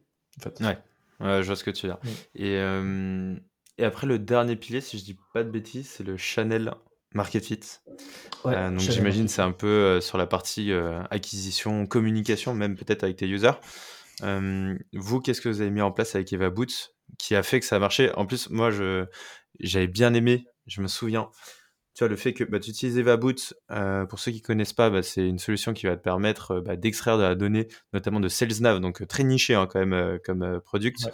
[0.61, 0.79] Ouais.
[1.21, 2.13] je vois ce que tu veux dire.
[2.35, 3.35] Et, euh,
[3.79, 6.75] et après, le dernier pilier, si je dis pas de bêtises, c'est le Chanel
[7.15, 7.61] Market Fit.
[8.45, 10.73] Euh, donc j'imagine c'est un peu euh, sur la partie
[11.11, 13.59] acquisition, communication, même peut-être avec tes users.
[14.23, 17.67] vous, qu'est-ce que vous avez mis en place avec Eva Boots qui a fait que
[17.67, 18.13] ça a marché?
[18.15, 19.07] En plus, moi, je
[19.61, 21.31] j'avais bien aimé, je me souviens,
[21.97, 24.91] tu vois, le fait que bah, tu utilises EvaBoot, euh, pour ceux qui connaissent pas,
[24.91, 28.21] bah, c'est une solution qui va te permettre euh, bah, d'extraire de la donnée, notamment
[28.21, 31.09] de SalesNav, donc euh, très niché hein, quand même comme product.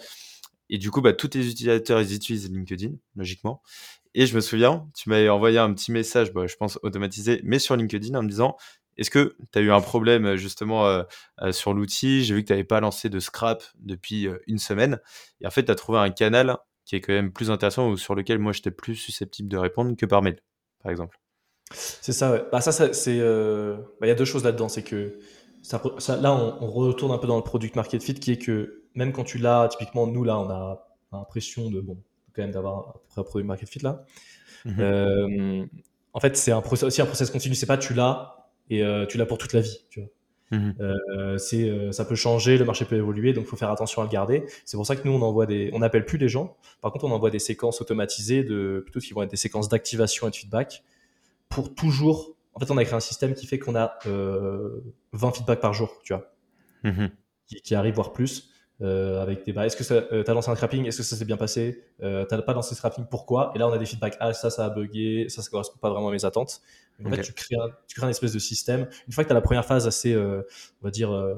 [0.69, 3.61] Et du coup, bah, tous tes utilisateurs, ils utilisent LinkedIn, logiquement.
[4.13, 7.59] Et je me souviens, tu m'avais envoyé un petit message, bah, je pense automatisé, mais
[7.59, 8.57] sur LinkedIn en me disant,
[8.97, 11.03] est-ce que tu as eu un problème justement
[11.51, 12.23] sur l'outil?
[12.23, 14.99] J'ai vu que tu n'avais pas lancé de scrap depuis une semaine.
[15.41, 17.97] Et en fait, tu as trouvé un canal qui est quand même plus intéressant ou
[17.97, 20.37] sur lequel moi j'étais plus susceptible de répondre que par mail
[20.83, 21.19] par exemple.
[21.71, 22.43] C'est ça, ouais.
[22.51, 23.19] Bah, ça, c'est.
[23.19, 24.69] Euh, bah, il y a deux choses là-dedans.
[24.69, 25.19] C'est que
[25.61, 25.81] ça,
[26.21, 29.23] là, on, retourne un peu dans le product market fit qui est que même quand
[29.23, 31.97] tu l'as, typiquement, nous, là, on a l'impression de, bon,
[32.35, 34.05] quand même d'avoir un product market fit là.
[34.65, 34.75] Mhm.
[34.79, 35.65] Euh,
[36.13, 37.55] en fait, c'est un aussi un process continu.
[37.55, 39.85] C'est pas tu l'as et euh, tu l'as pour toute la vie.
[39.89, 40.09] Tu vois.
[40.53, 40.75] Mhm.
[40.79, 44.01] Euh, c'est, euh, ça peut changer, le marché peut évoluer, donc il faut faire attention
[44.01, 44.45] à le garder.
[44.65, 46.55] C'est pour ça que nous, on envoie des, on n'appelle plus les gens.
[46.81, 50.27] Par contre, on envoie des séquences automatisées de, plutôt qui vont être des séquences d'activation
[50.27, 50.83] et de feedback
[51.49, 52.35] pour toujours.
[52.53, 54.81] En fait, on a créé un système qui fait qu'on a 20 euh,
[55.33, 56.31] feedbacks par jour, tu vois,
[56.83, 57.09] mhm.
[57.47, 58.52] qui, qui arrive voire plus.
[58.83, 60.85] Euh, avec des bah, est-ce que tu as lancé un scrapping?
[60.85, 61.83] Est-ce que ça s'est bien passé?
[62.01, 63.53] Euh, T'as pas lancé scrapping Pourquoi?
[63.55, 64.17] Et là, on a des feedbacks.
[64.19, 65.27] Ah, ça, ça a bugué.
[65.29, 66.61] Ça, ça correspond pas vraiment à mes attentes.
[67.03, 68.87] En fait, tu crées, un, tu crées un espèce de système.
[69.07, 70.41] Une fois que tu as la première phase assez, euh,
[70.81, 71.35] on va dire, euh,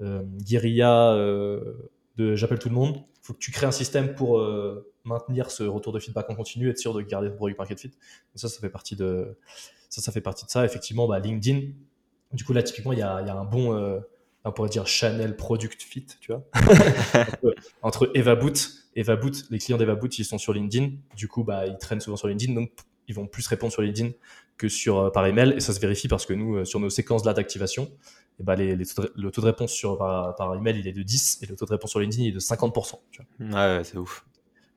[0.00, 1.14] euh guérilla
[2.16, 4.42] de j'appelle tout le monde, il faut que tu crées un système pour
[5.04, 7.88] maintenir ce retour de feedback en continu, être sûr de garder le produit market fit.
[7.88, 7.96] Donc
[8.36, 9.36] ça, ça fait partie de
[9.90, 10.64] ça, ça fait partie de ça.
[10.64, 11.72] Effectivement, bah, LinkedIn.
[12.32, 14.02] Du coup, là, typiquement, il y a, y a un bon
[14.46, 16.44] on pourrait dire Chanel Product Fit, tu vois.
[17.82, 18.54] entre, EvaBoot,
[18.96, 20.92] EvaBoot, les clients d'EvaBoot, ils sont sur LinkedIn.
[21.16, 22.70] Du coup, bah, ils traînent souvent sur LinkedIn, donc
[23.08, 24.10] ils vont plus répondre sur LinkedIn
[24.56, 25.54] que sur euh, par email.
[25.56, 27.88] Et ça se vérifie parce que nous, euh, sur nos séquences là d'activation, et
[28.40, 31.46] eh bah, les, le taux de réponse sur, par, email, il est de 10 et
[31.46, 33.00] le taux de réponse sur LinkedIn, il est de 50%.
[33.10, 33.78] Tu vois.
[33.78, 34.24] Ouais, c'est ouf.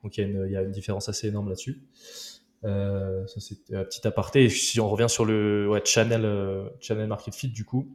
[0.02, 1.82] Donc il y, a une différence assez énorme là-dessus.
[2.64, 4.44] Euh, ça c'est un petit aparté.
[4.44, 7.94] Et si on revient sur le ouais, channel, channel Market Fit, du coup,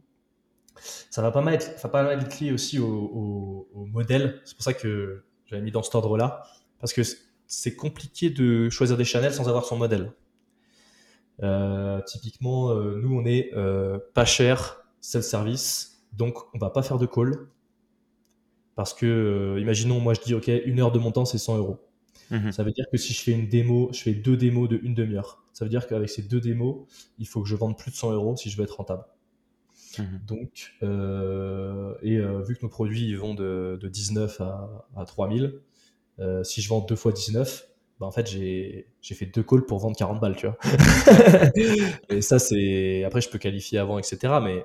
[1.10, 4.40] ça va pas mal être, ça va pas mal être lié aussi au, modèle.
[4.44, 6.42] C'est pour ça que j'avais mis dans cet ordre-là.
[6.80, 7.02] Parce que
[7.46, 10.12] c'est compliqué de choisir des channels sans avoir son modèle.
[11.42, 16.98] Euh, typiquement, euh, nous, on est euh, pas cher, self-service, donc on va pas faire
[16.98, 17.48] de call.
[18.74, 21.78] Parce que, imaginons, moi je dis, OK, une heure de mon temps, c'est 100 euros.
[22.30, 22.52] Mhm.
[22.52, 24.94] Ça veut dire que si je fais une démo, je fais deux démos de une
[24.94, 25.44] demi-heure.
[25.52, 26.86] Ça veut dire qu'avec ces deux démos,
[27.18, 29.04] il faut que je vende plus de 100 euros si je veux être rentable.
[29.98, 30.20] Mhm.
[30.26, 35.60] Donc, euh, et euh, vu que nos produits vont de, 19 à, à 3000,
[36.18, 39.78] euh, si je vends deux fois 19, bah en fait, j'ai fait deux calls pour
[39.78, 40.58] vendre 40 balles, tu vois.
[42.10, 43.04] et ça, c'est.
[43.04, 44.34] Après, je peux qualifier avant, etc.
[44.42, 44.64] Mais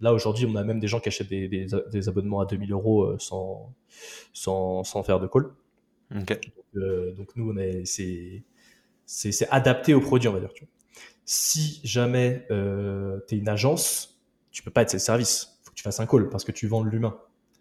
[0.00, 3.18] là, aujourd'hui, on a même des gens qui achètent des, des, abonnements à 2000 euros
[3.18, 3.72] sans,
[4.34, 5.50] sans, sans faire de call.
[6.10, 7.54] Donc, nous,
[7.86, 10.52] c'est adapté au produit, on va dire.
[10.52, 10.72] Tu vois.
[11.24, 14.11] Si jamais euh, tu es une agence,
[14.52, 15.58] tu peux pas être service.
[15.62, 17.18] Faut que tu fasses un call parce que tu vends l'humain.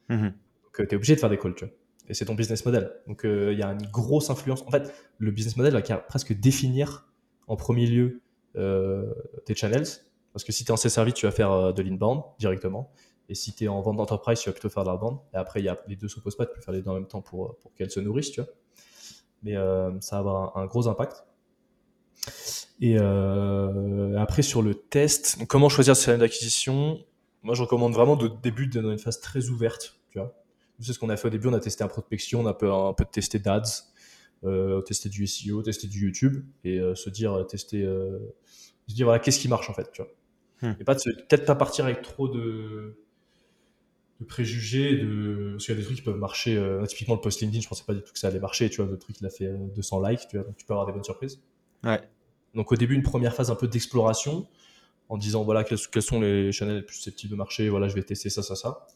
[0.09, 0.33] Mhm.
[0.63, 1.73] Donc, euh, tu es obligé de faire des calls, tu vois.
[2.07, 2.91] et c'est ton business model.
[3.07, 4.63] Donc il y a une grosse influence.
[4.63, 7.07] En fait, le business model va presque définir
[7.47, 8.21] en premier lieu
[8.53, 9.87] tes channels.
[10.33, 12.91] Parce que si tu es en service, tu vas faire de l'inbound directement.
[13.29, 15.19] Et si tu es en vente d'entreprise, tu vas plutôt faire de l'outbound.
[15.33, 16.95] Et après, y a, les deux ne s'opposent pas, tu peux faire les deux en
[16.95, 18.49] même temps pour, pour qu'elles se nourrissent, tu vois.
[19.43, 19.55] Mais
[20.01, 21.23] ça va avoir un, gros impact.
[22.79, 26.99] Et après, sur le test, comment choisir ce channel d'acquisition?
[27.43, 30.35] Moi, je recommande vraiment de débuter dans une phase très ouverte, tu vois
[30.81, 31.47] c'est ce qu'on a fait au début?
[31.47, 33.61] On a testé un prospection, on a un peu, un peu testé d'ads,
[34.43, 38.19] euh, tester du SEO, tester du YouTube et euh, se dire, euh, tester, euh,
[38.87, 40.11] se dire voilà, qu'est-ce qui marche en fait, tu vois.
[40.61, 40.75] Hmm.
[40.79, 42.95] Et pas peut-être pas partir avec trop de,
[44.19, 46.61] de préjugés, de, parce qu'il y a des trucs qui peuvent marcher.
[46.87, 48.69] typiquement le post LinkedIn, je pensais pas du tout que ça allait marcher.
[48.69, 50.85] Tu vois, le truc il a fait 200 likes, tu vois, donc tu peux avoir
[50.85, 51.41] des bonnes surprises.
[51.83, 52.01] Ouais.
[52.53, 54.47] Donc au début, une première phase un peu d'exploration
[55.09, 57.95] en disant voilà quels, quels, sont les channels les plus susceptibles de marcher, voilà je
[57.95, 58.87] vais tester ça, ça, ça.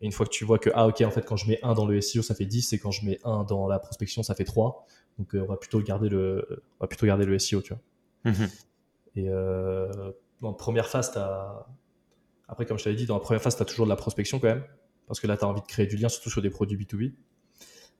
[0.00, 1.74] Et une fois que tu vois que, ah, ok, en fait, quand je mets un
[1.74, 4.34] dans le SEO, ça fait 10, et quand je mets un dans la prospection, ça
[4.34, 4.86] fait 3.
[5.18, 8.32] Donc, euh, on va plutôt garder le, on va plutôt garder le SEO, tu vois.
[8.32, 8.48] Mhm.
[9.16, 9.90] Et euh,
[10.40, 11.66] dans la première phase, as...
[12.48, 14.38] après, comme je t'avais dit, dans la première phase, tu as toujours de la prospection
[14.38, 14.64] quand même,
[15.06, 17.12] parce que là, tu as envie de créer du lien, surtout sur des produits B2B.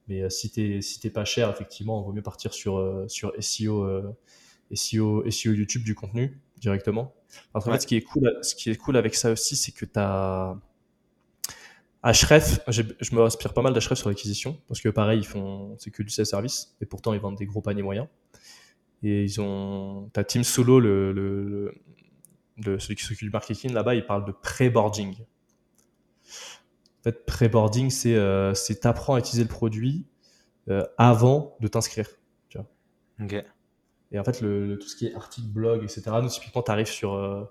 [0.08, 3.32] Mais euh, si tu si pas cher, effectivement, il vaut mieux partir sur, euh, sur
[3.38, 4.14] SEO,
[4.72, 7.14] SEO, SEO YouTube du contenu directement.
[7.52, 9.72] Parce qu'en fait, ce qui, est cool, ce qui est cool avec ça aussi, c'est
[9.72, 10.56] que tu as
[12.02, 15.90] Href, je me inspire pas mal d'Href sur l'acquisition parce que pareil, ils font c'est
[15.90, 18.08] que du service et pourtant ils vendent des gros paniers moyens.
[19.02, 21.74] Et ils ont, t'as Team Solo, le, le,
[22.58, 25.16] le, celui qui s'occupe du marketing là-bas, il parle de pré-boarding.
[27.00, 30.06] En fait, pré-boarding, c'est euh, t'apprends à utiliser le produit
[30.68, 32.08] euh, avant de t'inscrire.
[32.48, 32.58] Tu.
[34.12, 36.02] Et en fait, le, tout ce qui est article, blog, etc.
[36.22, 37.44] Nous, typiquement, t'arrives sur euh,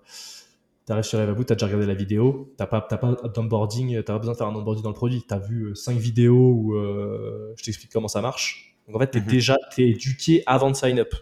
[0.90, 3.98] tu arrives sur Evaboot, tu as déjà regardé la vidéo, tu n'as pas, pas d'onboarding,
[3.98, 5.24] tu pas besoin de faire un onboarding dans le produit.
[5.28, 8.76] Tu as vu 5 euh, vidéos où euh, je t'explique comment ça marche.
[8.88, 9.28] Donc en fait, tu es mhm.
[9.28, 11.14] déjà es éduqué avant de sign up.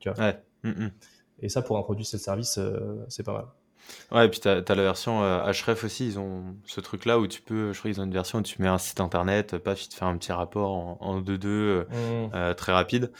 [0.00, 0.38] Tu vois ouais.
[0.64, 0.90] Mm, mm.
[1.40, 3.46] Et ça, pour un produit c'est service, euh, c'est pas mal.
[4.12, 7.40] Ouais, et puis tu as, la version Href aussi, ils ont ce truc-là où tu
[7.40, 9.88] peux, je crois qu'ils ont une version où tu mets un site internet, paf, ils
[9.88, 12.54] te font un petit rapport en 2-2 mm.
[12.54, 13.10] très rapide.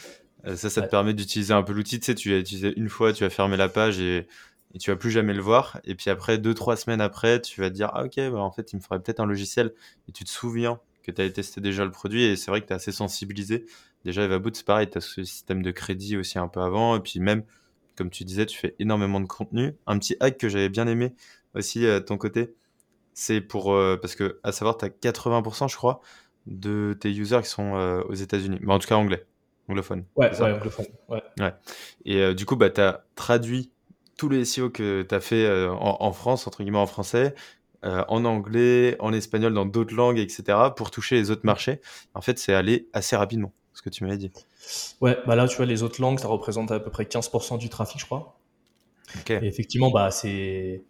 [0.44, 2.00] ça, ça te permet d'utiliser un peu l'outil.
[2.00, 4.26] Tu sais, tu vas utiliser une fois, tu vas fermer la page et
[4.74, 5.80] et tu vas plus jamais le voir.
[5.84, 8.50] Et puis après, deux, trois semaines après, tu vas te dire, ah ok, bah, en
[8.50, 9.72] fait, il me faudrait peut-être un logiciel.
[10.08, 12.66] Et tu te souviens que tu avais testé déjà le produit et c'est vrai que
[12.66, 13.66] tu es assez sensibilisé.
[14.04, 16.96] Déjà, Evaboot, c'est pareil, tu as ce système de crédit aussi un peu avant.
[16.96, 17.42] Et puis même,
[18.00, 19.76] comme tu disais, tu fais énormément de contenu.
[19.86, 21.14] Un petit hack que j'avais bien aimé
[21.54, 22.54] aussi euh, de ton côté,
[23.12, 26.00] c'est pour, euh, parce que à savoir, tu as 80%, je crois,
[26.46, 28.58] de tes users qui sont euh, aux États-Unis.
[28.62, 29.26] Mais en tout cas, anglais,
[29.68, 30.04] anglophone.
[30.16, 30.86] Ouais, ouais, anglophone.
[31.08, 31.22] Ouais.
[31.40, 31.52] ouais.
[32.06, 33.70] Et du coup, bah, tu as traduit
[34.20, 37.34] tous les SEO que tu as fait euh, en, France, entre guillemets en français,
[37.86, 41.80] euh, en anglais, en espagnol, dans d'autres langues, etc., pour toucher les autres marchés.
[42.12, 44.30] En fait, c'est aller assez rapidement, ce que tu m'avais dit.
[45.00, 47.70] Ouais, bah là, tu vois, les autres langues, ça représente à peu près 15% du
[47.70, 48.38] trafic, je crois.
[49.30, 50.82] Et effectivement, bah, c'est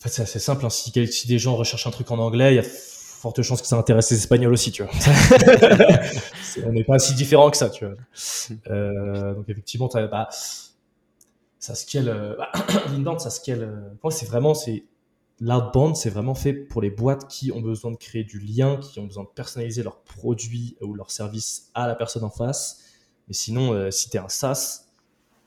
[0.00, 0.66] en fait, c'est assez simple.
[0.66, 0.70] Hein.
[0.70, 3.68] Si, si, des gens recherchent un truc en anglais, il y a forte chance que
[3.68, 4.92] ça intéresse les Espagnols aussi, tu vois.
[6.66, 7.94] on n'est pas si différent que ça, tu vois.
[8.68, 10.28] Euh, donc effectivement, bah,
[11.60, 12.34] ça scale, euh,
[12.90, 13.62] l'inbound, ça scale.
[13.62, 14.82] Euh, c'est vraiment, c'est
[15.40, 19.00] l'outbound, c'est vraiment fait pour les boîtes qui ont besoin de créer du lien, qui
[19.00, 22.84] ont besoin de personnaliser leurs produits ou leurs services à la personne en face.
[23.28, 24.86] Mais sinon, euh, si tu es un SaaS,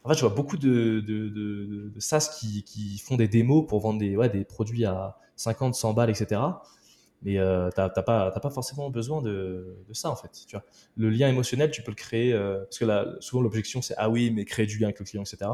[0.03, 3.65] en fait, je vois beaucoup de, de, de, de SaaS qui, qui, font des démos
[3.67, 6.41] pour vendre des, ouais, des produits à 50, 100 balles, etc.
[7.21, 10.43] Mais euh, tu n'as pas, pas forcément besoin de, ça, en fait.
[10.45, 10.65] Tu vois.
[10.97, 14.29] Le lien émotionnel, tu peux le créer, parce que là, souvent l'objection, c'est ah oui,
[14.31, 15.51] mais créer du lien avec le client, etc.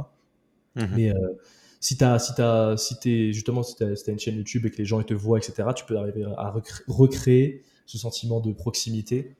[0.75, 0.89] Mhm.
[0.95, 1.33] Mais euh,
[1.79, 3.75] si tu si as, si es, justement, si
[4.07, 6.53] une chaîne YouTube et que les gens ils te voient, etc., tu peux arriver à
[6.87, 9.35] recréer ce sentiment de proximité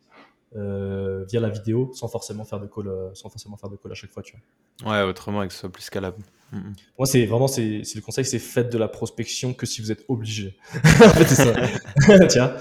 [0.56, 3.92] euh, via la vidéo sans forcément faire de call, euh, sans forcément faire de call
[3.92, 4.92] à chaque fois, tu vois.
[4.92, 6.18] Ouais, autrement, que ce soit plus scalable.
[6.52, 6.74] Mhm.
[6.98, 10.06] Moi, c'est vraiment, c'est le conseil, c'est faites de la prospection que si vous êtes
[10.08, 10.58] obligé.
[10.74, 12.28] en fait, c'est ça.
[12.28, 12.56] Tiens.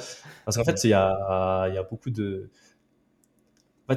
[0.45, 2.51] Parce qu'en fait, il y a, y a beaucoup de,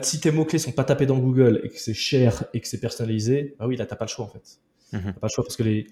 [0.02, 2.80] si tes mots-clés sont pas tapés dans Google et que c'est cher et que c'est
[2.80, 4.60] personnalisé, bah oui, là, t'as pas le choix, en fait.
[4.92, 5.88] Mm pas le choix parce que les,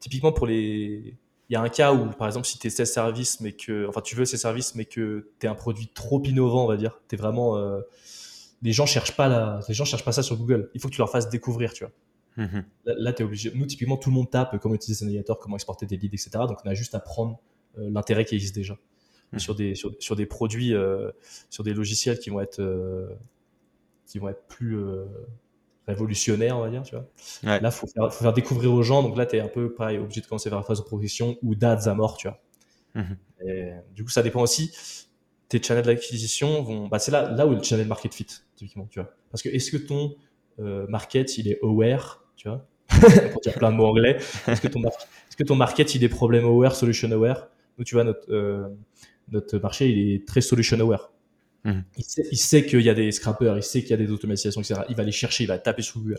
[0.00, 1.16] typiquement pour les,
[1.48, 3.86] il y a un cas où, par exemple, si tu es ces services, mais que,
[3.86, 6.78] enfin, tu veux ces services, mais que tu es un produit trop innovant, on va
[6.78, 7.80] dire, tu es vraiment, euh,
[8.62, 10.70] les gens cherchent pas la, les gens cherchent pas ça sur Google.
[10.74, 11.92] Il faut que tu leur fasses découvrir, tu vois.
[12.38, 12.64] Mhm.
[12.86, 13.52] Là, tu es obligé.
[13.54, 16.30] Nous, typiquement, tout le monde tape comment utiliser un navigateur, comment exporter des leads, etc.
[16.48, 17.38] Donc, on a juste à prendre
[17.78, 18.78] euh, l'intérêt qui existe déjà.
[19.32, 19.38] Mmh.
[19.38, 21.10] sur, des, sur, sur, des produits, euh,
[21.48, 23.08] sur des logiciels qui vont être, euh,
[24.06, 24.78] qui vont être plus
[25.86, 26.82] révolutionnaires, on va dire.
[26.82, 27.08] Tu vois.
[27.42, 29.02] Là, il faut faire, faut faire, découvrir aux gens.
[29.02, 31.36] Donc là, tu es un peu pareil, obligé de commencer vers la phase de progression
[31.42, 32.16] ou d'ads à mort.
[32.16, 32.40] Tu vois.
[33.46, 34.72] Et, du coup, ça dépend aussi.
[35.48, 36.88] tes channels d'acquisition vont.
[36.88, 39.10] Bah, c'est là, là où le channel market fit, typiquement, tu vois.
[39.30, 40.14] Parce que est-ce que ton
[40.60, 42.66] euh, market, il est aware, tu vois,
[43.32, 46.08] pour dire plein de mots anglais, est-ce que, ton est-ce que ton market, il est
[46.08, 47.48] problem aware, solution aware?
[47.78, 48.68] Nous, tu vois, notre, euh,
[49.30, 51.10] notre marché, il est très solution aware.
[51.64, 51.84] Mhm.
[51.96, 54.60] Il sait, sait qu'il y a des scrappers, il sait qu'il y a des automatisations,
[54.60, 54.82] etc.
[54.88, 56.18] Il va les chercher, il va taper sur Google.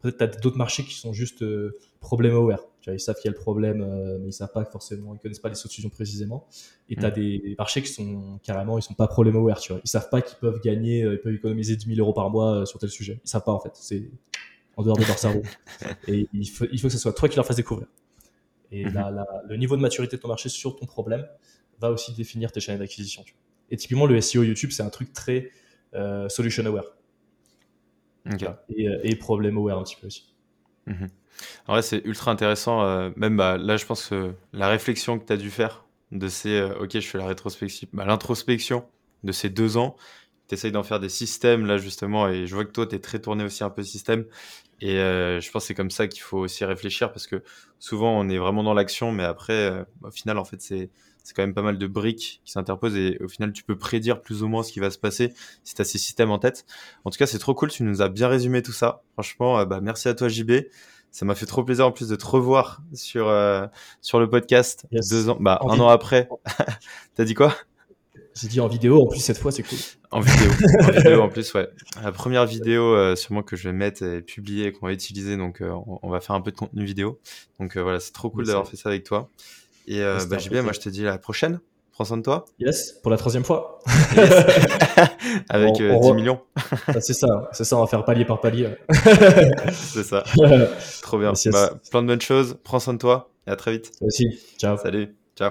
[0.00, 2.60] Peut-être tu as d'autres marchés qui sont juste euh, problem aware.
[2.80, 5.14] Tu vois, ils savent qu'il y a le problème, euh, mais ils savent pas forcément,
[5.14, 6.46] ils connaissent pas les solutions précisément.
[6.88, 7.14] Et tu as mm.
[7.14, 9.60] des marchés qui sont carrément, ils sont pas problem aware.
[9.60, 12.14] Tu vois, ils savent pas qu'ils peuvent gagner, euh, ils peuvent économiser 10 000 euros
[12.14, 13.20] par mois sur tel sujet.
[13.22, 13.72] Ils savent pas en fait.
[13.74, 14.08] C'est
[14.78, 15.42] en dehors de leur cerveau.
[16.08, 17.86] Et il faut, il faut que ce soit toi qui leur fasses découvrir.
[18.72, 19.26] Et mm-hmm.
[19.48, 21.26] le niveau de maturité de ton marché sur ton problème
[21.78, 23.24] va aussi définir tes chaînes d'acquisition.
[23.70, 25.50] Et typiquement, le SEO YouTube, c'est un truc très
[26.28, 26.84] solution aware.
[28.76, 30.32] Et, euh, et, problème aware un petit peu aussi.
[30.86, 31.08] Mhm.
[31.66, 32.82] En vrai, c'est ultra intéressant.
[32.82, 36.28] Euh, même bah, là, je pense que la réflexion que tu as dû faire de
[36.28, 38.84] ces, euh, ok, je fais la rétrospection, bah, l'introspection
[39.24, 39.96] de ces deux ans,
[40.48, 42.98] tu essayes d'en faire des systèmes là justement, et je vois que toi, tu es
[42.98, 44.24] très tourné aussi un peu système.
[44.80, 47.42] Et je pense que c'est comme ça qu'il faut aussi réfléchir parce que
[47.78, 50.90] souvent, on est vraiment dans l'action, mais après, au final, en fait, c'est
[51.22, 54.22] c'est quand même pas mal de briques qui s'interposent et au final tu peux prédire
[54.22, 55.32] plus ou moins ce qui va se passer
[55.64, 56.66] si tu as ces systèmes en tête.
[57.04, 59.02] En tout cas, c'est trop cool, tu nous as bien résumé tout ça.
[59.14, 60.52] Franchement, euh, bah, merci à toi JB.
[61.12, 63.66] Ça m'a fait trop plaisir en plus de te revoir sur euh,
[64.00, 66.28] sur le podcast deux ans, bah un an après.
[67.16, 67.54] T'as dit quoi?
[68.34, 69.02] J'ai dit en vidéo.
[69.02, 69.78] En plus cette fois, c'est cool.
[70.10, 70.50] En vidéo,
[70.80, 71.68] en vidéo en plus, ouais.
[72.02, 75.36] La première vidéo euh, sûrement que je vais mettre et publier et qu'on va utiliser,
[75.36, 77.20] donc on, va faire un peu de contenu vidéo.
[77.58, 79.30] Donc voilà, c'est trop cool d'avoir fait ça avec toi.
[79.86, 81.60] Et euh, bah, JB, moi je te dis à la prochaine.
[81.92, 82.46] Prends soin de toi.
[82.58, 83.78] Yes, pour la troisième fois.
[85.50, 86.40] Avec 10 euh, millions.
[86.86, 88.68] Ah, c'est ça, c'est ça, on va faire palier par palier.
[89.72, 90.24] c'est ça.
[91.02, 91.32] Trop bien.
[91.52, 92.56] Bah, plein de bonnes choses.
[92.62, 93.92] Prends soin de toi et à très vite.
[93.98, 94.38] Toi aussi.
[94.58, 94.78] Ciao.
[94.78, 95.14] Salut.
[95.36, 95.50] Ciao.